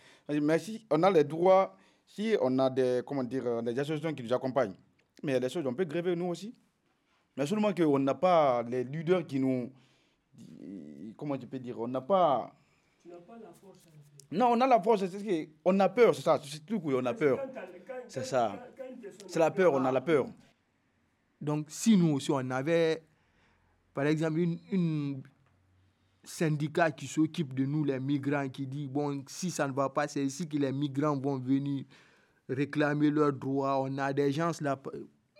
Mais 0.42 0.58
si 0.58 0.84
on 0.90 1.02
a 1.02 1.10
les 1.10 1.24
droits, 1.24 1.74
si 2.06 2.36
on 2.40 2.58
a 2.58 2.70
des, 2.70 3.02
comment 3.06 3.24
dire, 3.24 3.62
des 3.62 3.78
associations 3.78 4.12
qui 4.14 4.22
nous 4.22 4.32
accompagnent, 4.32 4.74
mais 5.22 5.32
il 5.32 5.34
y 5.34 5.36
a 5.36 5.40
des 5.40 5.48
choses, 5.48 5.66
on 5.66 5.74
peut 5.74 5.84
gréver 5.84 6.14
nous 6.16 6.26
aussi. 6.26 6.54
Mais 7.36 7.46
seulement 7.46 7.72
qu'on 7.72 7.98
n'a 7.98 8.14
pas 8.14 8.62
les 8.62 8.84
leaders 8.84 9.26
qui 9.26 9.38
nous. 9.38 9.72
Comment 11.16 11.34
je 11.40 11.46
peux 11.46 11.58
dire 11.58 11.78
On 11.80 11.88
n'a 11.88 12.00
pas. 12.00 12.52
Tu 13.02 13.08
n'as 13.08 13.16
pas 13.16 13.38
la 13.38 13.52
force. 13.60 13.78
Non, 14.32 14.52
on 14.52 14.60
a 14.60 14.66
la 14.66 14.80
force, 14.80 15.04
c'est 15.06 15.48
on 15.64 15.80
a 15.80 15.88
peur, 15.88 16.14
c'est 16.14 16.22
ça, 16.22 16.40
c'est 16.44 16.64
tout, 16.64 16.80
on 16.84 17.04
a 17.04 17.14
peur. 17.14 17.40
C'est 18.06 18.24
ça. 18.24 18.64
C'est 19.26 19.40
la 19.40 19.50
peur, 19.50 19.72
on 19.72 19.84
a 19.84 19.90
la 19.90 20.00
peur. 20.00 20.26
Donc, 21.40 21.66
si 21.68 21.96
nous 21.96 22.14
aussi, 22.14 22.30
on 22.30 22.50
avait, 22.50 23.02
par 23.92 24.06
exemple, 24.06 24.38
une 24.38 25.22
syndicat 26.24 26.90
qui 26.90 27.06
s'occupe 27.06 27.54
de 27.54 27.64
nous, 27.64 27.84
les 27.84 27.98
migrants, 28.00 28.48
qui 28.48 28.66
dit, 28.66 28.88
bon, 28.88 29.22
si 29.26 29.50
ça 29.50 29.66
ne 29.66 29.72
va 29.72 29.88
pas, 29.88 30.08
c'est 30.08 30.24
ici 30.24 30.46
que 30.46 30.56
les 30.56 30.72
migrants 30.72 31.18
vont 31.18 31.38
venir 31.38 31.84
réclamer 32.48 33.10
leurs 33.10 33.32
droits. 33.32 33.80
On 33.82 33.96
a 33.98 34.12
des 34.12 34.32
gens 34.32 34.50
là. 34.60 34.78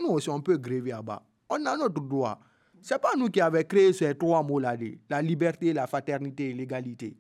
Nous 0.01 0.09
aussi, 0.09 0.31
on 0.31 0.41
peut 0.41 0.57
gréver 0.57 0.91
là-bas. 0.91 1.23
On 1.49 1.65
a 1.67 1.77
notre 1.77 2.01
droit. 2.01 2.41
Ce 2.81 2.95
n'est 2.95 3.01
pas 3.01 3.15
nous 3.17 3.29
qui 3.29 3.41
avons 3.41 3.63
créé 3.63 3.93
ces 3.93 4.15
trois 4.15 4.43
mots-là, 4.43 4.77
la 5.09 5.21
liberté, 5.21 5.73
la 5.73 5.87
fraternité 5.87 6.51
et 6.51 6.55
l'égalité. 6.55 7.17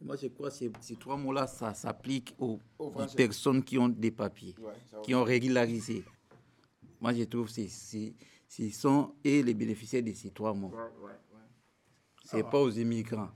Moi, 0.00 0.16
je 0.16 0.28
crois 0.28 0.50
que 0.50 0.56
ces, 0.80 0.96
trois 0.96 1.16
mots-là, 1.16 1.46
ça 1.46 1.74
s'applique 1.74 2.34
aux, 2.38 2.58
personnes 3.16 3.62
qui 3.62 3.76
ont 3.76 3.88
des 3.88 4.10
papiers, 4.10 4.54
qui 5.02 5.14
ont 5.14 5.24
régularisé. 5.24 6.04
Moi, 7.00 7.12
je 7.12 7.24
trouve 7.24 7.52
que 7.52 7.66
ce 7.66 8.70
sont 8.70 9.12
et 9.24 9.42
les 9.42 9.54
bénéficiaires 9.54 10.02
de 10.02 10.12
ces 10.12 10.30
trois 10.30 10.54
mots. 10.54 10.72
C'est 12.30 12.44
pas 12.44 12.60
aux 12.60 12.70
immigrants. 12.70 13.28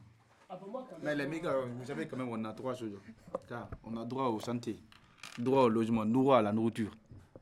Mais 1.02 1.16
les 1.16 1.26
migrants, 1.26 1.66
vous 1.66 1.84
savez 1.84 2.06
quand 2.06 2.16
même, 2.16 2.28
on 2.28 2.44
a 2.44 2.52
trois 2.52 2.74
choses. 2.74 2.92
on 3.84 3.96
a 3.96 4.04
droit 4.04 4.26
aux 4.28 4.38
santé, 4.38 4.78
droit 5.36 5.64
au 5.64 5.68
logement, 5.68 6.06
droit 6.06 6.38
à 6.38 6.42
la 6.42 6.52
nourriture. 6.52 6.92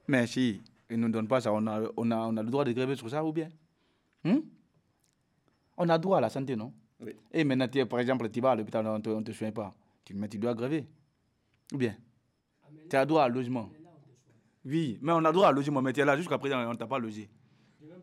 Mais 0.09 0.27
si 0.27 0.63
ils 0.89 0.99
ne 0.99 1.07
nous 1.07 1.13
donnent 1.13 1.29
pas 1.29 1.43
ça, 1.43 1.53
on 1.53 1.67
a, 1.67 1.83
on 1.97 2.11
a, 2.11 2.17
on 2.17 2.37
a 2.39 2.43
le 2.43 2.49
droit 2.49 2.65
de 2.65 2.73
gréver 2.73 2.97
sur 2.97 3.11
ça 3.11 3.23
ou 3.23 3.33
bien? 3.33 3.51
Hmm? 4.25 4.41
On 5.77 5.89
a 5.89 5.99
droit 5.99 6.19
à 6.19 6.21
la 6.23 6.31
santé, 6.31 6.57
non? 6.57 6.73
Oui. 7.01 7.15
Et 7.33 7.45
maintenant, 7.45 7.87
par 7.87 8.01
exemple, 8.01 8.31
tu 8.31 8.41
vas 8.41 8.53
à 8.53 8.57
l'hôpital, 8.57 8.87
on 8.87 8.99
ne 8.99 9.23
te, 9.23 9.33
soigne 9.33 9.53
pas. 9.53 9.75
Tu, 10.05 10.15
mais 10.15 10.29
tu 10.29 10.39
dois 10.39 10.55
gréver. 10.55 10.87
Ou 11.75 11.77
bien? 11.77 11.97
Tu 12.89 12.97
as 12.97 13.05
droit 13.05 13.25
à 13.25 13.29
logement. 13.29 13.69
Oui, 14.65 14.99
mais 15.03 15.13
on 15.13 15.25
a 15.25 15.33
droit 15.33 15.49
à 15.49 15.53
logement, 15.53 15.83
mais 15.83 15.93
tu 15.93 16.01
es 16.01 16.05
là 16.05 16.17
jusqu'à 16.17 16.39
présent, 16.39 16.65
on 16.67 16.71
ne 16.71 16.77
t'a 16.77 16.87
pas 16.87 16.99
logé. 16.99 17.29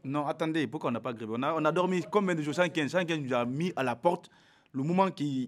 Non, 0.04 0.26
attendez, 0.26 0.68
pourquoi 0.68 0.90
on 0.90 0.94
n'a 0.94 1.00
pas 1.00 1.14
grévé 1.14 1.34
on 1.36 1.44
a, 1.44 1.54
on 1.54 1.66
a 1.66 1.72
dormi 1.72 2.02
combien 2.10 2.36
de 2.36 2.42
jours 2.42 2.56
115 2.56 2.92
115 2.92 3.20
nous 3.20 3.34
a 3.34 3.46
mis 3.46 3.74
à 3.76 3.84
la 3.84 3.96
porte 3.96 4.30
le 4.72 4.84
moment 4.84 5.12
qu'il 5.12 5.48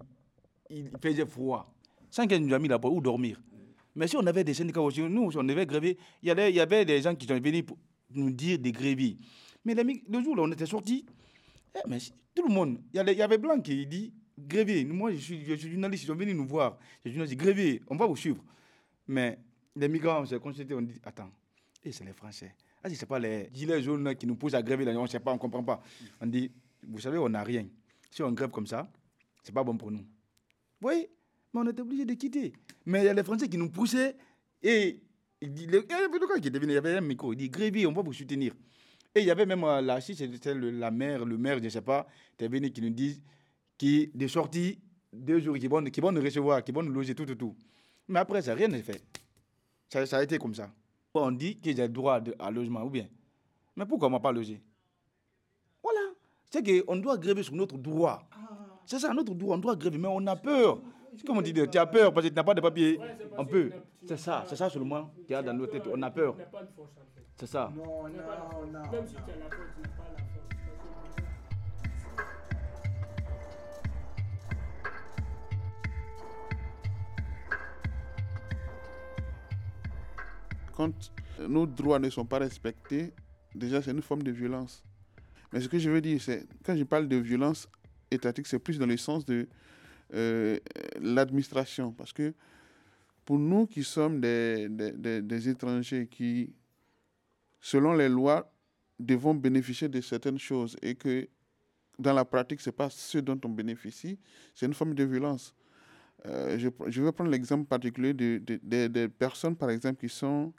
il 0.69 0.89
faisait 1.01 1.25
froid. 1.25 1.73
115 2.09 2.39
nous 2.39 2.53
a 2.53 2.59
mis 2.59 2.67
à 2.67 2.71
la 2.71 2.79
porte 2.79 2.93
où 2.93 3.01
dormir. 3.01 3.41
Mais 3.95 4.07
si 4.07 4.15
on 4.15 4.25
avait 4.25 4.43
des 4.43 4.53
syndicats 4.53 4.81
aussi, 4.81 5.01
nous, 5.01 5.31
on 5.35 5.43
devait 5.43 5.65
gréver. 5.65 5.97
Il 6.23 6.27
y, 6.27 6.59
avait, 6.59 6.85
des 6.85 7.01
gens 7.01 7.15
qui 7.15 7.27
sont 7.27 7.39
venus 7.39 7.65
nous 8.11 8.31
dire 8.31 8.57
de 8.57 8.69
gréver. 8.69 9.17
Mais 9.65 9.73
le 9.73 10.23
jour 10.23 10.37
où 10.37 10.41
on 10.41 10.51
était 10.51 10.65
sortis, 10.65 11.05
eh, 11.75 11.79
mais 11.87 11.97
tout 12.33 12.47
le 12.47 12.53
monde, 12.53 12.79
il 12.93 12.97
y, 12.97 13.21
avait 13.21 13.37
Blanc 13.37 13.59
qui 13.59 13.85
dit 13.85 14.13
gréver. 14.37 14.85
Moi, 14.85 15.11
je 15.11 15.17
suis, 15.17 15.45
je 15.45 15.55
suis 15.55 15.71
journaliste, 15.71 16.03
ils 16.03 16.07
sont 16.07 16.15
venus 16.15 16.35
nous 16.35 16.47
voir. 16.47 16.77
Je 17.03 17.09
suis 17.09 17.17
journaliste, 17.17 17.39
gréver, 17.39 17.81
on 17.87 17.95
va 17.95 18.05
vous 18.05 18.15
suivre. 18.15 18.43
Mais 19.07 19.37
les 19.75 19.87
migrants, 19.87 20.21
on 20.21 20.25
s'est 20.25 20.39
constaté, 20.39 20.73
on 20.73 20.81
dit 20.81 20.99
attends, 21.03 21.29
et 21.83 21.91
c'est 21.91 22.05
les 22.05 22.13
Français. 22.13 22.55
Ah, 22.83 22.89
ce 22.89 22.99
n'est 22.99 23.07
pas 23.07 23.19
les 23.19 23.49
gilets 23.53 23.81
jaunes 23.81 24.15
qui 24.15 24.25
nous 24.25 24.35
poussent 24.35 24.53
à 24.55 24.61
gréver, 24.61 24.87
on 24.95 25.03
ne 25.03 25.07
sait 25.07 25.19
pas, 25.19 25.31
on 25.31 25.35
ne 25.35 25.39
comprend 25.39 25.63
pas. 25.63 25.81
On 26.19 26.25
dit, 26.25 26.51
vous 26.87 26.99
savez, 26.99 27.17
on 27.17 27.29
n'a 27.29 27.43
rien. 27.43 27.65
Si 28.09 28.23
on 28.23 28.31
grève 28.31 28.49
comme 28.49 28.67
ça, 28.67 28.91
ce 29.43 29.49
n'est 29.49 29.53
pas 29.53 29.63
bon 29.63 29.77
pour 29.77 29.91
nous. 29.91 30.05
Oui, 30.81 31.07
mais 31.53 31.59
on 31.59 31.67
était 31.67 31.81
obligé 31.81 32.05
de 32.05 32.13
quitter. 32.13 32.53
Mais 32.85 33.01
il 33.01 33.05
y 33.05 33.09
a 33.09 33.13
les 33.13 33.23
Français 33.23 33.47
qui 33.47 33.57
nous 33.57 33.69
poussaient 33.69 34.15
et 34.63 35.01
le, 35.41 35.85
il 36.37 36.71
y 36.71 36.77
avait 36.77 36.97
un 36.97 37.01
micro, 37.01 37.33
il 37.33 37.37
dit, 37.37 37.49
Grévy, 37.49 37.85
on 37.85 37.91
va 37.91 38.01
vous 38.01 38.13
soutenir. 38.13 38.53
Et 39.13 39.21
il 39.21 39.25
y 39.25 39.31
avait 39.31 39.45
même 39.45 39.63
euh, 39.63 39.81
la 39.81 39.99
c'était 39.99 40.53
la 40.53 40.91
mère, 40.91 41.25
le 41.25 41.37
maire, 41.37 41.57
je 41.57 41.63
ne 41.63 41.69
sais 41.69 41.81
pas, 41.81 42.07
qui 42.37 42.45
est 42.45 42.47
venu 42.47 42.71
qui 42.71 42.81
nous 42.81 42.91
dit, 42.91 43.21
qui 43.77 44.09
des 44.13 44.27
sorties, 44.27 44.79
deux 45.11 45.39
jours, 45.39 45.57
qui 45.57 45.67
vont, 45.67 45.81
nous 45.81 46.21
recevoir, 46.21 46.63
qui 46.63 46.71
vont 46.71 46.83
nous 46.83 46.91
loger, 46.91 47.13
tout, 47.13 47.25
tout, 47.25 47.35
tout. 47.35 47.55
Mais 48.07 48.19
après, 48.19 48.41
ça, 48.41 48.53
rien 48.53 48.67
n'est 48.67 48.81
fait. 48.81 49.03
Ça, 49.89 50.17
a 50.17 50.23
été 50.23 50.37
comme 50.37 50.55
ça. 50.55 50.71
On 51.13 51.31
dit 51.31 51.59
que 51.59 51.75
j'ai 51.75 51.87
droit 51.89 52.21
à 52.39 52.51
logement, 52.51 52.83
ou 52.83 52.89
bien. 52.89 53.07
Mais 53.75 53.85
pourquoi 53.85 54.07
on 54.07 54.11
ne 54.11 54.15
m'a 54.15 54.19
pas 54.19 54.31
logé? 54.31 54.61
Voilà. 55.83 55.99
C'est 56.49 56.85
qu'on 56.85 56.95
doit 56.97 57.17
gréver 57.17 57.43
sur 57.43 57.55
notre 57.55 57.77
droit. 57.77 58.23
C'est 58.85 58.99
ça, 58.99 59.13
notre 59.13 59.33
droit, 59.33 59.55
on 59.55 59.59
doit 59.59 59.75
gréver, 59.75 59.97
mais 59.97 60.07
on 60.09 60.25
a 60.27 60.35
peur. 60.35 60.79
Comme 61.25 61.37
on 61.37 61.41
dit, 61.41 61.53
tu 61.53 61.77
as 61.77 61.85
peur 61.85 62.13
parce 62.13 62.25
que 62.25 62.29
tu 62.29 62.35
n'as 62.35 62.43
pas 62.43 62.53
de 62.53 62.61
papier. 62.61 62.99
on 63.37 63.45
peut. 63.45 63.71
C'est 64.05 64.17
ça, 64.17 64.45
c'est 64.47 64.55
ça 64.55 64.69
seulement 64.69 65.11
qu'il 65.25 65.31
y 65.31 65.35
a 65.35 65.43
dans 65.43 65.53
nos 65.53 65.67
têtes. 65.67 65.83
On 65.91 66.01
a 66.01 66.09
peur. 66.09 66.35
C'est 67.35 67.47
ça. 67.47 67.71
Non, 67.75 67.83
non, 67.83 68.09
non. 68.71 68.91
Même 68.91 69.07
si 69.07 69.15
tu 69.15 69.21
as 69.21 69.35
la 69.37 69.49
force, 69.49 69.69
tu 69.75 69.81
n'as 69.81 69.89
pas 69.89 70.03
la 70.11 70.17
force. 70.17 70.60
Nos 81.47 81.65
droits 81.65 81.99
ne 81.99 82.09
sont 82.09 82.25
pas 82.25 82.39
respectés, 82.39 83.13
déjà 83.55 83.81
c'est 83.81 83.91
une 83.91 84.01
forme 84.01 84.23
de 84.23 84.31
violence. 84.31 84.83
Mais 85.51 85.59
ce 85.59 85.67
que 85.67 85.79
je 85.79 85.89
veux 85.89 86.01
dire, 86.01 86.21
c'est 86.21 86.47
quand 86.63 86.75
je 86.75 86.83
parle 86.83 87.07
de 87.07 87.17
violence 87.17 87.67
étatique, 88.09 88.47
c'est 88.47 88.59
plus 88.59 88.77
dans 88.77 88.85
le 88.85 88.97
sens 88.97 89.25
de 89.25 89.47
euh, 90.13 90.59
l'administration. 91.01 91.91
Parce 91.91 92.13
que 92.13 92.33
pour 93.25 93.39
nous 93.39 93.65
qui 93.67 93.83
sommes 93.83 94.19
des, 94.19 95.49
étrangers 95.49 96.07
qui, 96.07 96.53
selon 97.59 97.93
les 97.93 98.09
lois, 98.09 98.51
devons 98.99 99.33
bénéficier 99.33 99.89
de 99.89 99.99
certaines 100.01 100.37
choses 100.37 100.77
et 100.81 100.95
que 100.95 101.27
dans 101.97 102.13
la 102.13 102.25
pratique, 102.25 102.61
ce 102.61 102.69
n'est 102.69 102.75
pas 102.75 102.89
ce 102.89 103.17
dont 103.17 103.39
on 103.45 103.49
bénéficie, 103.49 104.19
c'est 104.55 104.65
une 104.65 104.73
forme 104.73 104.93
de 104.93 105.03
violence. 105.03 105.53
Euh, 106.25 106.57
je, 106.59 106.69
je, 106.87 107.01
vais 107.01 107.11
prendre 107.11 107.31
l'exemple 107.31 107.65
particulier 107.65 108.13
des 108.13 108.39
de, 108.39 108.87
de, 108.87 109.07
personnes, 109.07 109.55
par 109.55 109.69
exemple, 109.71 109.99
qui 109.99 110.09
sont 110.09 110.53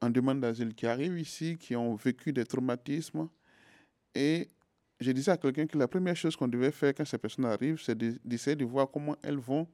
en 0.00 0.10
demande 0.10 0.40
d'asile, 0.40 0.74
qui 0.74 0.86
arrivent 0.86 1.18
ici, 1.18 1.56
qui 1.58 1.74
ont 1.74 1.94
vécu 1.94 2.32
des 2.32 2.44
traumatismes 2.44 3.28
et 4.14 4.48
je 4.98 5.12
disais 5.12 5.30
à 5.30 5.36
quelqu'un 5.36 5.66
que 5.66 5.76
la 5.76 5.88
première 5.88 6.16
chose 6.16 6.34
qu'on 6.36 6.48
devait 6.48 6.70
faire 6.70 6.94
quand 6.94 7.04
ces 7.04 7.18
personnes 7.18 7.44
arrivent, 7.44 7.80
c'est 7.82 7.96
d'essayer 7.96 8.56
de 8.56 8.64
voir 8.64 8.90
comment 8.90 9.16
elles 9.22 9.36
vont, 9.36 9.68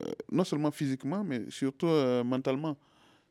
euh, 0.00 0.12
non 0.30 0.44
seulement 0.44 0.70
physiquement, 0.70 1.24
mais 1.24 1.50
surtout 1.50 1.86
euh, 1.86 2.22
mentalement. 2.22 2.76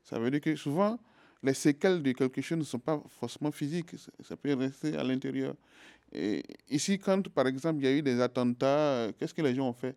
Ça 0.03 0.19
veut 0.19 0.29
dire 0.29 0.41
que 0.41 0.55
souvent, 0.57 0.99
les 1.41 1.53
séquelles 1.53 2.03
de 2.03 2.11
quelque 2.11 2.41
chose 2.41 2.57
ne 2.57 2.63
sont 2.63 2.79
pas 2.79 3.01
forcément 3.07 3.51
physiques, 3.51 3.95
ça 4.21 4.35
peut 4.35 4.53
rester 4.53 4.97
à 4.97 5.03
l'intérieur. 5.03 5.55
Et 6.11 6.43
ici, 6.69 6.99
quand 6.99 7.29
par 7.29 7.47
exemple 7.47 7.79
il 7.79 7.85
y 7.85 7.87
a 7.87 7.93
eu 7.93 8.01
des 8.01 8.19
attentats, 8.19 8.67
euh, 8.67 9.11
qu'est-ce 9.17 9.33
que 9.33 9.41
les 9.41 9.55
gens 9.55 9.69
ont 9.69 9.73
fait? 9.73 9.95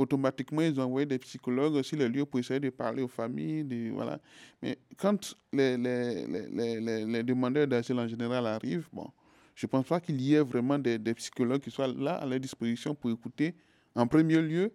Automatiquement, 0.00 0.62
ils 0.62 0.80
ont 0.80 0.84
envoyé 0.84 1.04
des 1.04 1.18
psychologues 1.18 1.74
aussi 1.74 1.94
les 1.94 2.08
lieux 2.08 2.24
pour 2.24 2.40
essayer 2.40 2.58
de 2.58 2.70
parler 2.70 3.02
aux 3.02 3.08
familles. 3.08 3.90
voilà. 3.90 4.18
Mais 4.62 4.78
quand 4.96 5.36
les, 5.52 5.76
les, 5.76 6.26
les, 6.26 7.04
les, 7.04 7.22
demandeurs 7.22 7.66
d'asile 7.66 7.98
en 7.98 8.08
général 8.08 8.46
arrivent, 8.46 8.88
bon, 8.94 9.06
je 9.54 9.66
ne 9.66 9.68
pense 9.68 9.86
pas 9.86 10.00
qu'il 10.00 10.18
y 10.22 10.36
ait 10.36 10.40
vraiment 10.40 10.78
des, 10.78 10.98
psychologues 11.12 11.60
qui 11.60 11.70
soient 11.70 11.86
là 11.86 12.14
à 12.14 12.24
leur 12.24 12.40
disposition 12.40 12.94
pour 12.94 13.10
écouter 13.10 13.54
en 13.94 14.06
premier 14.06 14.40
lieu 14.40 14.72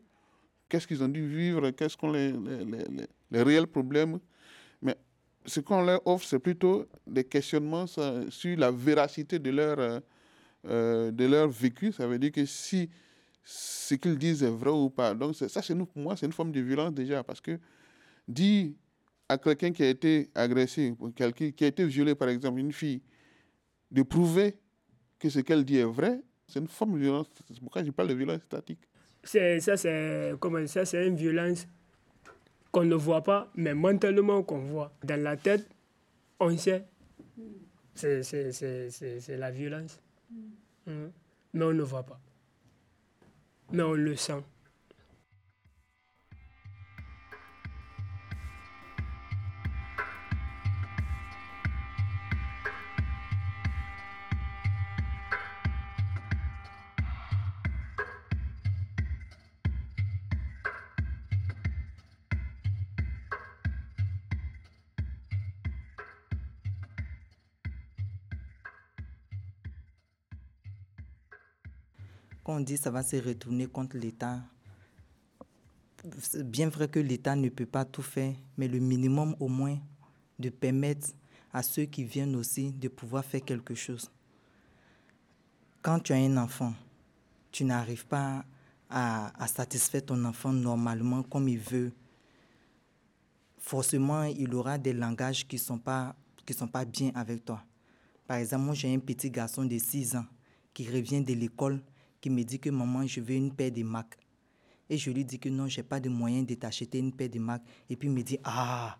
qu'est-ce 0.69 0.85
qu'ils 0.85 1.01
ont 1.03 1.07
dû 1.07 1.27
vivre, 1.27 1.71
quels 1.71 1.89
sont 1.89 2.11
les, 2.11 2.31
les, 2.31 3.07
les, 3.31 3.41
réels 3.41 3.65
problèmes. 3.65 4.19
Mais 4.79 4.95
ce 5.43 5.59
qu'on 5.59 5.81
leur 5.81 6.05
offre, 6.05 6.27
c'est 6.27 6.37
plutôt 6.37 6.85
des 7.07 7.23
questionnements 7.23 7.87
sur 7.87 8.57
la 8.59 8.69
véracité 8.69 9.39
de 9.39 9.49
leur, 9.49 9.79
euh, 9.79 9.99
euh, 10.67 11.09
de 11.11 11.25
leur 11.25 11.47
vécu. 11.47 11.91
Ça 11.91 12.05
veut 12.05 12.19
dire 12.19 12.31
que 12.31 12.45
si 12.45 12.91
ce 13.45 13.93
qu'ils 13.93 14.17
disent 14.17 14.43
est 14.43 14.49
vrai 14.49 14.71
ou 14.71 14.89
pas. 14.89 15.13
Donc 15.13 15.35
ça, 15.35 15.61
c'est 15.61 15.75
pour 15.75 16.01
moi, 16.01 16.17
c'est 16.17 16.25
une 16.25 16.33
forme 16.33 16.51
de 16.51 16.59
violence 16.59 16.93
déjà, 16.93 17.23
parce 17.23 17.39
que 17.39 17.59
dire 18.27 18.71
à 19.29 19.37
quelqu'un 19.37 19.71
qui 19.71 19.83
a 19.83 19.89
été 19.89 20.29
agressé, 20.33 20.95
quelqu'un 21.15 21.51
qui 21.51 21.63
a 21.63 21.67
été 21.67 21.85
violé, 21.85 22.15
par 22.15 22.29
exemple, 22.29 22.59
une 22.59 22.73
fille, 22.73 23.01
de 23.91 24.01
prouver 24.01 24.57
que 25.19 25.29
ce 25.29 25.39
qu'elle 25.39 25.63
dit 25.63 25.77
est 25.77 25.83
vrai, 25.83 26.21
c'est 26.47 26.59
une 26.59 26.67
forme 26.67 26.93
de 26.93 26.99
violence. 26.99 27.27
C'est 27.47 27.59
pourquoi 27.59 27.83
je 27.83 27.91
parle 27.91 28.09
de 28.09 28.13
violence 28.15 28.41
statique. 28.41 28.79
C'est, 29.23 29.59
ça, 29.59 29.77
c'est, 29.77 30.33
comment, 30.39 30.65
ça, 30.67 30.85
c'est 30.85 31.07
une 31.07 31.15
violence 31.15 31.67
qu'on 32.71 32.83
ne 32.83 32.95
voit 32.95 33.23
pas, 33.23 33.51
mais 33.55 33.73
mentalement 33.73 34.43
qu'on 34.43 34.59
voit. 34.59 34.91
Dans 35.03 35.21
la 35.21 35.37
tête, 35.37 35.67
on 36.39 36.55
sait. 36.57 36.85
C'est, 37.93 38.23
c'est, 38.23 38.51
c'est, 38.51 38.89
c'est 38.89 39.37
la 39.37 39.51
violence. 39.51 39.99
Mm. 40.29 40.91
Mm. 40.91 41.11
Mais 41.53 41.65
on 41.65 41.73
ne 41.73 41.83
voit 41.83 42.03
pas. 42.03 42.19
Mais 43.71 43.83
on 43.83 43.93
le 43.93 44.15
sent. 44.15 44.43
On 72.55 72.61
dit 72.61 72.77
ça 72.77 72.89
va 72.89 73.03
se 73.03 73.17
retourner 73.17 73.67
contre 73.67 73.97
l'État, 73.97 74.39
c'est 76.19 76.49
bien 76.49 76.69
vrai 76.69 76.87
que 76.87 76.99
l'État 76.99 77.35
ne 77.35 77.49
peut 77.49 77.65
pas 77.65 77.83
tout 77.83 78.01
faire, 78.01 78.33
mais 78.57 78.67
le 78.67 78.79
minimum 78.79 79.35
au 79.39 79.47
moins 79.47 79.77
de 80.39 80.49
permettre 80.49 81.09
à 81.51 81.63
ceux 81.63 81.85
qui 81.85 82.03
viennent 82.03 82.35
aussi 82.35 82.71
de 82.71 82.87
pouvoir 82.87 83.25
faire 83.25 83.43
quelque 83.43 83.75
chose. 83.75 84.09
Quand 85.81 85.99
tu 85.99 86.13
as 86.13 86.17
un 86.17 86.37
enfant, 86.37 86.73
tu 87.51 87.65
n'arrives 87.65 88.05
pas 88.05 88.45
à, 88.89 89.47
satisfaire 89.47 90.05
ton 90.05 90.23
enfant 90.25 90.53
normalement 90.53 91.23
comme 91.23 91.47
il 91.49 91.59
veut. 91.59 91.91
Forcément, 93.57 94.23
il 94.23 94.53
aura 94.53 94.77
des 94.77 94.93
langages 94.93 95.47
qui 95.47 95.55
ne 95.55 95.61
sont, 95.61 95.81
sont 96.51 96.67
pas 96.67 96.85
bien 96.85 97.11
avec 97.15 97.43
toi. 97.43 97.63
Par 98.27 98.37
exemple, 98.37 98.63
moi 98.63 98.73
j'ai 98.75 98.93
un 98.93 98.99
petit 98.99 99.29
garçon 99.29 99.65
de 99.65 99.77
6 99.77 100.15
ans 100.15 100.25
qui 100.73 100.89
revient 100.89 101.21
de 101.21 101.33
l'école 101.33 101.81
qui 102.25 102.31
me 102.31 102.43
dit 102.43 102.57
que 102.57 102.71
maman, 102.71 103.05
je 103.05 103.21
veux 103.21 103.35
une 103.35 103.53
paire 103.53 103.71
de 103.71 103.83
Mac. 103.83 104.17
Et 104.89 104.97
je 104.97 105.11
lui 105.11 105.23
dis 105.23 105.37
que 105.37 105.47
non, 105.47 105.67
je 105.67 105.77
n'ai 105.77 105.83
pas 105.83 105.99
de 105.99 106.09
moyen 106.09 106.41
de 106.41 106.55
t'acheter 106.55 106.97
une 106.97 107.13
paire 107.13 107.29
de 107.29 107.37
Mac. 107.37 107.61
Et 107.87 107.95
puis 107.95 108.07
il 108.07 108.11
me 108.15 108.23
dit, 108.23 108.39
ah, 108.43 108.97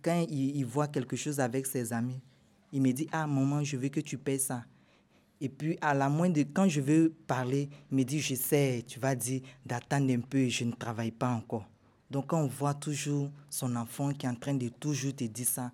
quand 0.00 0.24
il, 0.30 0.64
voit 0.64 0.88
quelque 0.88 1.14
chose 1.14 1.40
avec 1.40 1.66
ses 1.66 1.92
amis, 1.92 2.22
il 2.72 2.80
me 2.80 2.90
dit, 2.90 3.06
ah, 3.12 3.26
maman, 3.26 3.62
je 3.62 3.76
veux 3.76 3.90
que 3.90 4.00
tu 4.00 4.16
payes 4.16 4.40
ça. 4.40 4.64
Et 5.42 5.50
puis, 5.50 5.76
à 5.82 5.92
la 5.92 6.08
moindre, 6.08 6.40
quand 6.54 6.66
je 6.70 6.80
veux 6.80 7.12
parler, 7.26 7.68
il 7.90 7.98
me 7.98 8.02
dit, 8.02 8.18
je 8.18 8.34
sais, 8.34 8.82
tu 8.86 8.98
vas 8.98 9.14
dire 9.14 9.42
d'attendre 9.66 10.10
un 10.10 10.20
peu, 10.20 10.48
je 10.48 10.64
ne 10.64 10.72
travaille 10.72 11.10
pas 11.10 11.28
encore. 11.28 11.68
Donc, 12.10 12.32
on 12.32 12.46
voit 12.46 12.72
toujours 12.72 13.30
son 13.50 13.76
enfant 13.76 14.14
qui 14.14 14.24
est 14.24 14.30
en 14.30 14.36
train 14.36 14.54
de 14.54 14.68
toujours 14.68 15.14
te 15.14 15.24
dire 15.24 15.46
ça, 15.46 15.70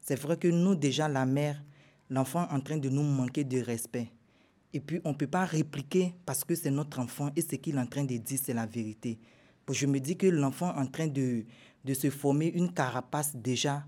c'est 0.00 0.18
vrai 0.18 0.38
que 0.38 0.48
nous, 0.48 0.74
déjà, 0.74 1.08
la 1.08 1.26
mère, 1.26 1.62
l'enfant 2.08 2.48
est 2.48 2.54
en 2.54 2.60
train 2.60 2.78
de 2.78 2.88
nous 2.88 3.02
manquer 3.02 3.44
de 3.44 3.60
respect. 3.60 4.10
Et 4.72 4.80
puis, 4.80 5.00
on 5.04 5.10
ne 5.10 5.14
peut 5.14 5.26
pas 5.26 5.44
répliquer 5.44 6.14
parce 6.24 6.44
que 6.44 6.54
c'est 6.54 6.70
notre 6.70 7.00
enfant 7.00 7.30
et 7.34 7.42
ce 7.42 7.56
qu'il 7.56 7.76
est 7.76 7.80
en 7.80 7.86
train 7.86 8.04
de 8.04 8.16
dire, 8.16 8.38
c'est 8.42 8.54
la 8.54 8.66
vérité. 8.66 9.18
Je 9.68 9.86
me 9.86 10.00
dis 10.00 10.16
que 10.16 10.26
l'enfant 10.26 10.74
est 10.74 10.80
en 10.80 10.86
train 10.86 11.06
de, 11.06 11.44
de 11.84 11.94
se 11.94 12.10
former 12.10 12.46
une 12.46 12.72
carapace 12.72 13.36
déjà 13.36 13.86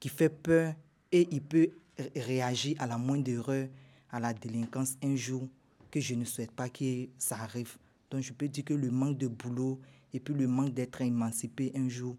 qui 0.00 0.08
fait 0.08 0.28
peur 0.28 0.74
et 1.12 1.28
il 1.30 1.42
peut 1.42 1.70
réagir 2.16 2.76
à 2.80 2.86
la 2.86 2.98
moindre 2.98 3.30
erreur, 3.30 3.68
à 4.10 4.20
la 4.20 4.32
délinquance 4.32 4.96
un 5.02 5.14
jour 5.14 5.46
que 5.90 6.00
je 6.00 6.14
ne 6.14 6.24
souhaite 6.24 6.52
pas 6.52 6.68
que 6.68 7.08
ça 7.18 7.36
arrive. 7.36 7.76
Donc, 8.10 8.22
je 8.22 8.32
peux 8.32 8.48
dire 8.48 8.64
que 8.64 8.74
le 8.74 8.90
manque 8.90 9.18
de 9.18 9.28
boulot 9.28 9.80
et 10.12 10.20
puis 10.20 10.34
le 10.34 10.46
manque 10.46 10.74
d'être 10.74 11.00
émancipé 11.00 11.72
un 11.76 11.88
jour. 11.88 12.16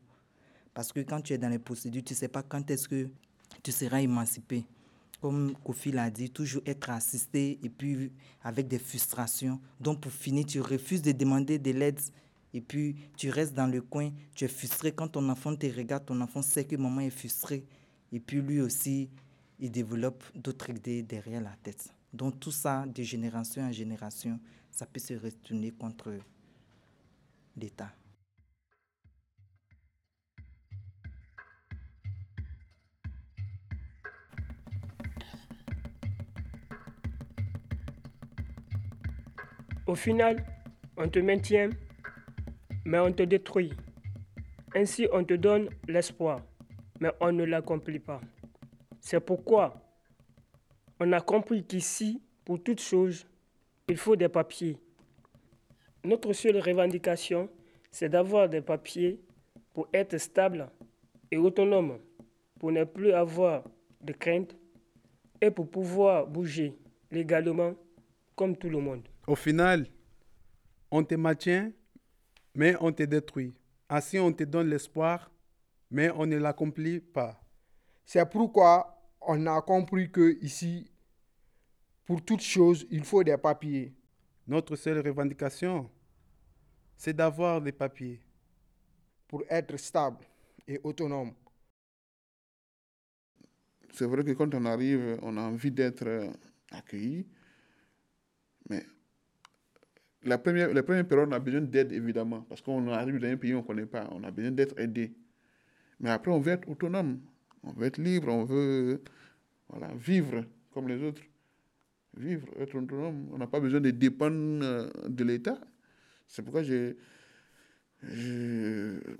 Parce 0.73 0.93
que 0.93 1.01
quand 1.01 1.21
tu 1.21 1.33
es 1.33 1.37
dans 1.37 1.49
les 1.49 1.59
procédures, 1.59 2.03
tu 2.03 2.13
ne 2.13 2.17
sais 2.17 2.27
pas 2.29 2.43
quand 2.43 2.69
est-ce 2.71 2.87
que 2.87 3.09
tu 3.63 3.71
seras 3.71 4.01
émancipé 4.01 4.65
comme 5.21 5.53
Kofi 5.63 5.91
l'a 5.91 6.09
dit, 6.09 6.31
toujours 6.31 6.63
être 6.65 6.89
assisté 6.89 7.59
et 7.63 7.69
puis 7.69 8.11
avec 8.43 8.67
des 8.67 8.79
frustrations. 8.79 9.61
Donc 9.79 10.01
pour 10.01 10.11
finir, 10.11 10.45
tu 10.45 10.59
refuses 10.59 11.03
de 11.03 11.11
demander 11.11 11.59
de 11.59 11.71
l'aide 11.71 11.99
et 12.53 12.59
puis 12.59 12.95
tu 13.15 13.29
restes 13.29 13.53
dans 13.53 13.67
le 13.67 13.81
coin, 13.81 14.11
tu 14.33 14.45
es 14.45 14.47
frustré 14.47 14.91
quand 14.91 15.09
ton 15.09 15.29
enfant 15.29 15.55
te 15.55 15.67
regarde, 15.67 16.05
ton 16.05 16.19
enfant 16.21 16.41
sait 16.41 16.65
que 16.65 16.75
maman 16.75 17.01
est 17.01 17.11
frustrée 17.11 17.63
et 18.11 18.19
puis 18.19 18.41
lui 18.41 18.59
aussi, 18.61 19.09
il 19.59 19.71
développe 19.71 20.23
d'autres 20.35 20.71
idées 20.71 21.03
derrière 21.03 21.41
la 21.41 21.55
tête. 21.61 21.93
Donc 22.11 22.39
tout 22.39 22.51
ça, 22.51 22.85
de 22.87 23.03
génération 23.03 23.61
en 23.61 23.71
génération, 23.71 24.39
ça 24.71 24.87
peut 24.87 24.99
se 24.99 25.13
retourner 25.13 25.71
contre 25.71 26.13
l'État. 27.55 27.93
Au 39.91 39.95
final, 39.95 40.45
on 40.95 41.09
te 41.09 41.19
maintient, 41.19 41.69
mais 42.85 42.97
on 42.99 43.11
te 43.11 43.23
détruit. 43.23 43.73
Ainsi, 44.73 45.05
on 45.11 45.25
te 45.25 45.33
donne 45.33 45.67
l'espoir, 45.85 46.39
mais 47.01 47.09
on 47.19 47.33
ne 47.33 47.43
l'accomplit 47.43 47.99
pas. 47.99 48.21
C'est 49.01 49.19
pourquoi 49.19 49.83
on 51.01 51.11
a 51.11 51.19
compris 51.19 51.65
qu'ici, 51.65 52.21
pour 52.45 52.63
toute 52.63 52.79
chose, 52.79 53.27
il 53.89 53.97
faut 53.97 54.15
des 54.15 54.29
papiers. 54.29 54.77
Notre 56.05 56.31
seule 56.31 56.59
revendication, 56.59 57.49
c'est 57.91 58.07
d'avoir 58.07 58.47
des 58.47 58.61
papiers 58.61 59.19
pour 59.73 59.89
être 59.93 60.17
stable 60.17 60.69
et 61.31 61.35
autonome, 61.35 61.99
pour 62.61 62.71
ne 62.71 62.85
plus 62.85 63.11
avoir 63.11 63.65
de 63.99 64.13
crainte 64.13 64.55
et 65.41 65.51
pour 65.51 65.69
pouvoir 65.69 66.27
bouger 66.27 66.77
légalement 67.11 67.73
comme 68.37 68.55
tout 68.55 68.69
le 68.69 68.79
monde. 68.79 69.10
Au 69.27 69.35
final, 69.35 69.87
on 70.89 71.03
te 71.03 71.15
maintient, 71.15 71.71
mais 72.55 72.75
on 72.81 72.91
te 72.91 73.03
détruit. 73.03 73.53
Ainsi, 73.89 74.19
on 74.19 74.31
te 74.33 74.43
donne 74.43 74.69
l'espoir, 74.69 75.31
mais 75.89 76.09
on 76.11 76.25
ne 76.25 76.37
l'accomplit 76.37 76.99
pas. 76.99 77.39
C'est 78.05 78.27
pourquoi 78.29 78.97
on 79.21 79.45
a 79.45 79.61
compris 79.61 80.11
que 80.11 80.37
ici, 80.41 80.91
pour 82.05 82.23
toute 82.23 82.41
chose, 82.41 82.85
il 82.89 83.03
faut 83.03 83.23
des 83.23 83.37
papiers. 83.37 83.93
Notre 84.47 84.75
seule 84.75 85.05
revendication, 85.05 85.89
c'est 86.97 87.13
d'avoir 87.13 87.61
des 87.61 87.71
papiers. 87.71 88.19
Pour 89.27 89.43
être 89.49 89.77
stable 89.77 90.25
et 90.67 90.79
autonome. 90.83 91.33
C'est 93.93 94.05
vrai 94.05 94.23
que 94.23 94.31
quand 94.31 94.53
on 94.55 94.65
arrive, 94.65 95.19
on 95.21 95.37
a 95.37 95.41
envie 95.41 95.71
d'être 95.71 96.33
accueilli. 96.71 97.25
Mais 98.69 98.85
la 100.23 100.37
première, 100.37 100.73
la 100.73 100.83
première 100.83 101.07
période, 101.07 101.29
on 101.29 101.31
a 101.31 101.39
besoin 101.39 101.61
d'aide, 101.61 101.91
évidemment, 101.91 102.41
parce 102.41 102.61
qu'on 102.61 102.87
arrive 102.89 103.19
dans 103.19 103.27
un 103.27 103.37
pays 103.37 103.53
où 103.53 103.57
on 103.57 103.61
ne 103.61 103.67
connaît 103.67 103.85
pas. 103.85 104.07
On 104.11 104.23
a 104.23 104.31
besoin 104.31 104.51
d'être 104.51 104.77
aidé. 104.79 105.13
Mais 105.99 106.09
après, 106.09 106.31
on 106.31 106.39
veut 106.39 106.53
être 106.53 106.69
autonome. 106.69 107.19
On 107.63 107.71
veut 107.73 107.87
être 107.87 107.97
libre, 107.97 108.29
on 108.29 108.43
veut 108.43 109.01
voilà, 109.69 109.93
vivre 109.95 110.45
comme 110.73 110.87
les 110.87 111.01
autres. 111.03 111.21
Vivre, 112.17 112.47
être 112.59 112.75
autonome. 112.75 113.29
On 113.31 113.37
n'a 113.37 113.47
pas 113.47 113.59
besoin 113.59 113.79
de 113.79 113.91
dépendre 113.91 114.63
euh, 114.63 114.89
de 115.07 115.23
l'État. 115.23 115.59
C'est 116.27 116.41
pourquoi 116.41 116.63
j'ai. 116.63 116.97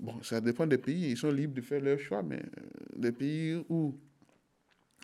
Bon, 0.00 0.20
ça 0.22 0.40
dépend 0.40 0.66
des 0.66 0.78
pays, 0.78 1.12
ils 1.12 1.16
sont 1.16 1.30
libres 1.30 1.54
de 1.54 1.60
faire 1.60 1.80
leur 1.80 2.00
choix, 2.00 2.20
mais 2.20 2.42
des 2.96 3.12
pays 3.12 3.64
où 3.68 3.96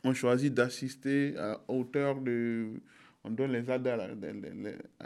on 0.02 0.12
choisit 0.12 0.52
d'assister 0.52 1.36
à 1.36 1.60
hauteur 1.68 2.20
de. 2.20 2.80
On 3.28 3.32
donne 3.32 3.52
les 3.52 3.70
aides 3.70 3.86
à 3.86 3.96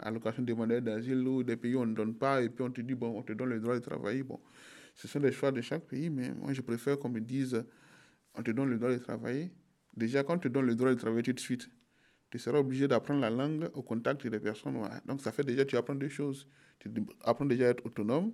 l'allocation 0.05 0.43
des 0.43 0.53
demandeurs 0.53 0.81
d'asile, 0.81 1.27
ou 1.27 1.43
des 1.43 1.57
pays 1.57 1.75
où 1.75 1.81
on 1.81 1.85
ne 1.85 1.93
donne 1.93 2.15
pas, 2.15 2.41
et 2.41 2.47
puis 2.47 2.63
on 2.63 2.71
te 2.71 2.79
dit, 2.79 2.95
bon, 2.95 3.17
on 3.17 3.21
te 3.21 3.33
donne 3.33 3.49
le 3.49 3.59
droit 3.59 3.75
de 3.75 3.79
travailler. 3.79 4.23
Bon, 4.23 4.39
ce 4.95 5.09
sont 5.09 5.19
des 5.19 5.33
choix 5.33 5.51
de 5.51 5.59
chaque 5.59 5.83
pays, 5.83 6.09
mais 6.09 6.31
moi, 6.33 6.53
je 6.53 6.61
préfère 6.61 6.97
qu'on 6.97 7.09
me 7.09 7.19
dise, 7.19 7.61
on 8.33 8.41
te 8.41 8.51
donne 8.51 8.69
le 8.69 8.77
droit 8.77 8.91
de 8.91 8.97
travailler. 8.97 9.51
Déjà, 9.95 10.23
quand 10.23 10.35
on 10.35 10.39
te 10.39 10.47
donne 10.47 10.67
le 10.67 10.75
droit 10.75 10.89
de 10.89 10.95
travailler 10.95 11.23
tout 11.23 11.33
de 11.33 11.39
suite, 11.39 11.69
tu 12.31 12.39
seras 12.39 12.59
obligé 12.59 12.87
d'apprendre 12.87 13.19
la 13.19 13.29
langue 13.29 13.69
au 13.73 13.81
contact 13.81 14.25
des 14.25 14.39
personnes. 14.39 14.79
Donc, 15.05 15.19
ça 15.19 15.33
fait 15.33 15.43
déjà, 15.43 15.65
tu 15.65 15.75
apprends 15.75 15.93
deux 15.95 16.07
choses. 16.07 16.47
Tu 16.79 16.89
apprends 17.25 17.45
déjà 17.45 17.67
à 17.67 17.69
être 17.71 17.85
autonome, 17.85 18.31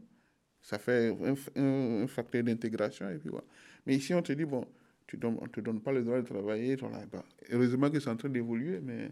ça 0.62 0.78
fait 0.78 1.16
un, 1.56 2.08
facteur 2.08 2.44
d'intégration, 2.44 3.10
et 3.10 3.18
puis 3.18 3.30
voilà. 3.30 3.46
Mais 3.88 3.96
ici, 3.96 4.14
on 4.14 4.22
te 4.22 4.34
dit, 4.34 4.46
bon, 4.46 4.68
tu 5.08 5.18
on 5.24 5.32
ne 5.32 5.48
te 5.48 5.62
donne 5.62 5.82
pas 5.82 5.92
le 5.92 6.04
droit 6.04 6.22
de 6.22 6.28
travailler. 6.28 6.76
Voilà, 6.76 7.06
bah, 7.12 7.26
heureusement 7.50 7.90
que 7.90 8.00
c'est 8.00 8.10
en 8.10 8.16
train 8.16 8.30
d'évoluer, 8.30 8.80
mais 8.82 9.12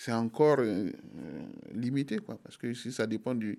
c'est 0.00 0.12
encore 0.12 0.60
euh, 0.60 0.90
limité, 1.74 2.16
quoi, 2.20 2.38
parce 2.42 2.56
que 2.56 2.72
si 2.72 2.90
ça 2.90 3.06
dépend 3.06 3.34
du, 3.34 3.58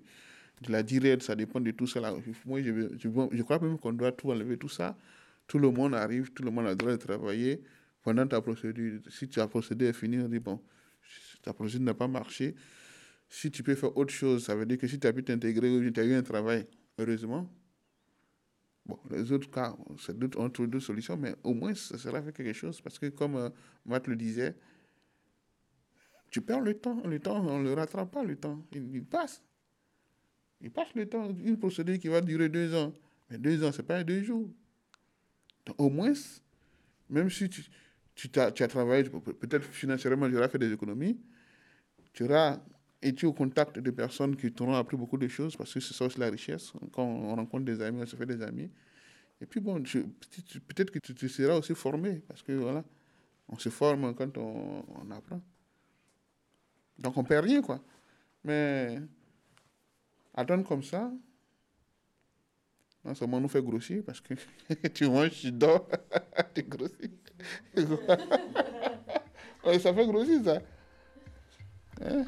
de 0.60 0.72
la 0.72 0.82
durée, 0.82 1.16
ça 1.20 1.36
dépend 1.36 1.60
de 1.60 1.70
tout 1.70 1.86
cela. 1.86 2.12
Moi, 2.44 2.60
je, 2.62 2.88
je, 2.98 3.42
crois 3.42 3.60
même 3.60 3.78
qu'on 3.78 3.92
doit 3.92 4.10
tout 4.10 4.32
enlever, 4.32 4.58
tout 4.58 4.68
ça. 4.68 4.98
Tout 5.46 5.60
le 5.60 5.70
monde 5.70 5.94
arrive, 5.94 6.32
tout 6.32 6.42
le 6.42 6.50
monde 6.50 6.66
a 6.66 6.70
le 6.70 6.74
droit 6.74 6.90
de 6.90 6.96
travailler 6.96 7.62
pendant 8.02 8.26
ta 8.26 8.40
procédure. 8.40 9.00
Si 9.08 9.28
ta 9.28 9.46
procédure 9.46 9.90
est 9.90 9.92
finie, 9.92 10.18
on 10.18 10.28
dit, 10.28 10.40
bon, 10.40 10.60
ta 11.42 11.52
procédure 11.52 11.84
n'a 11.84 11.94
pas 11.94 12.08
marché. 12.08 12.56
Si 13.28 13.52
tu 13.52 13.62
peux 13.62 13.76
faire 13.76 13.96
autre 13.96 14.12
chose, 14.12 14.44
ça 14.44 14.56
veut 14.56 14.66
dire 14.66 14.78
que 14.78 14.88
si 14.88 14.98
tu 14.98 15.06
as 15.06 15.12
pu 15.12 15.22
t'intégrer 15.22 15.70
ou 15.70 15.90
tu 15.92 16.00
as 16.00 16.04
eu 16.04 16.14
un 16.14 16.24
travail, 16.24 16.66
heureusement. 16.98 17.48
Bon, 18.84 18.98
les 19.12 19.30
autres 19.30 19.48
cas, 19.48 19.76
on 20.36 20.50
trouve 20.50 20.66
d'autres 20.66 20.86
solutions, 20.86 21.16
mais 21.16 21.36
au 21.44 21.54
moins, 21.54 21.72
ça 21.76 21.96
sera 21.98 22.20
fait 22.20 22.32
quelque 22.32 22.52
chose. 22.52 22.80
Parce 22.80 22.98
que, 22.98 23.06
comme 23.06 23.36
euh, 23.36 23.48
Matt 23.86 24.08
le 24.08 24.16
disait, 24.16 24.56
tu 26.32 26.40
perds 26.40 26.62
le 26.62 26.74
temps. 26.74 27.00
Le 27.04 27.20
temps, 27.20 27.46
on 27.46 27.60
ne 27.60 27.68
le 27.68 27.74
rattrape 27.74 28.10
pas, 28.10 28.24
le 28.24 28.34
temps. 28.36 28.58
Il, 28.72 29.04
passe. 29.04 29.42
Il 30.62 30.70
passe 30.70 30.92
le 30.94 31.06
temps. 31.06 31.28
Une 31.44 31.58
procédure 31.58 31.98
qui 31.98 32.08
va 32.08 32.20
durer 32.22 32.48
deux 32.48 32.74
ans. 32.74 32.92
Mais 33.30 33.38
deux 33.38 33.62
ans, 33.62 33.70
ce 33.70 33.82
n'est 33.82 33.86
pas 33.86 34.02
deux 34.02 34.22
jours. 34.22 34.48
Au 35.76 35.90
moins, 35.90 36.14
même 37.10 37.30
si 37.30 37.48
tu, 37.50 37.62
tu, 38.14 38.30
as, 38.40 38.50
tu 38.50 38.62
as 38.62 38.68
travaillé, 38.68 39.04
peut-être 39.04 39.64
financièrement, 39.64 40.28
tu 40.28 40.36
auras 40.36 40.48
fait 40.48 40.58
des 40.58 40.72
économies, 40.72 41.20
tu 42.12 42.24
auras 42.24 42.58
été 43.00 43.26
au 43.26 43.32
contact 43.32 43.78
de 43.78 43.90
personnes 43.90 44.34
qui 44.34 44.50
t'auront 44.52 44.74
appris 44.74 44.96
beaucoup 44.96 45.18
de 45.18 45.28
choses, 45.28 45.54
parce 45.54 45.72
que 45.72 45.80
c'est 45.80 45.94
ça 45.94 46.06
aussi 46.06 46.18
la 46.18 46.30
richesse. 46.30 46.72
Quand 46.92 47.04
on 47.04 47.36
rencontre 47.36 47.64
des 47.64 47.80
amis, 47.80 48.00
on 48.02 48.06
se 48.06 48.16
fait 48.16 48.26
des 48.26 48.42
amis. 48.42 48.70
Et 49.40 49.46
puis 49.46 49.60
bon, 49.60 49.80
peut-être 49.82 50.90
que 50.90 50.98
tu, 50.98 51.14
tu, 51.14 51.28
seras 51.28 51.58
aussi 51.58 51.74
formé, 51.74 52.22
parce 52.26 52.42
que 52.42 52.52
voilà, 52.52 52.82
on 53.48 53.58
se 53.58 53.68
forme 53.68 54.14
quand 54.14 54.36
on, 54.38 54.84
on 54.88 55.10
apprend. 55.10 55.40
Donc 57.02 57.16
on 57.16 57.24
perd 57.24 57.44
rien, 57.44 57.60
quoi. 57.60 57.80
Mais 58.44 58.98
attendre 60.34 60.64
comme 60.66 60.84
ça, 60.84 61.10
non 63.04 63.14
seulement 63.14 63.40
nous 63.40 63.48
fait 63.48 63.62
grossir, 63.62 64.04
parce 64.06 64.20
que 64.20 64.34
tu 64.94 65.08
manges, 65.08 65.40
tu 65.40 65.50
dors, 65.50 65.88
tu 66.54 66.62
grossis. 66.62 67.10
ouais, 69.66 69.78
ça 69.80 69.92
fait 69.92 70.06
grossir, 70.06 70.44
ça. 70.44 70.62
Hein? 72.00 72.24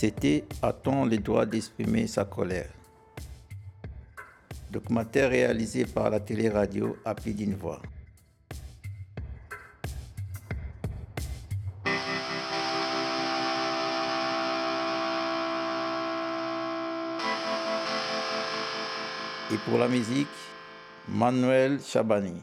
C'était 0.00 0.44
A-t-on 0.62 1.04
le 1.04 1.18
droit 1.18 1.44
d'exprimer 1.44 2.06
sa 2.06 2.24
colère 2.24 2.70
Documentaire 4.70 5.28
réalisé 5.28 5.84
par 5.84 6.08
la 6.08 6.18
télé-radio 6.20 6.96
à 7.04 7.12
d'une 7.12 7.54
voix. 7.54 7.82
Et 19.52 19.58
pour 19.66 19.76
la 19.76 19.86
musique, 19.86 20.28
Manuel 21.10 21.78
Chabani. 21.82 22.40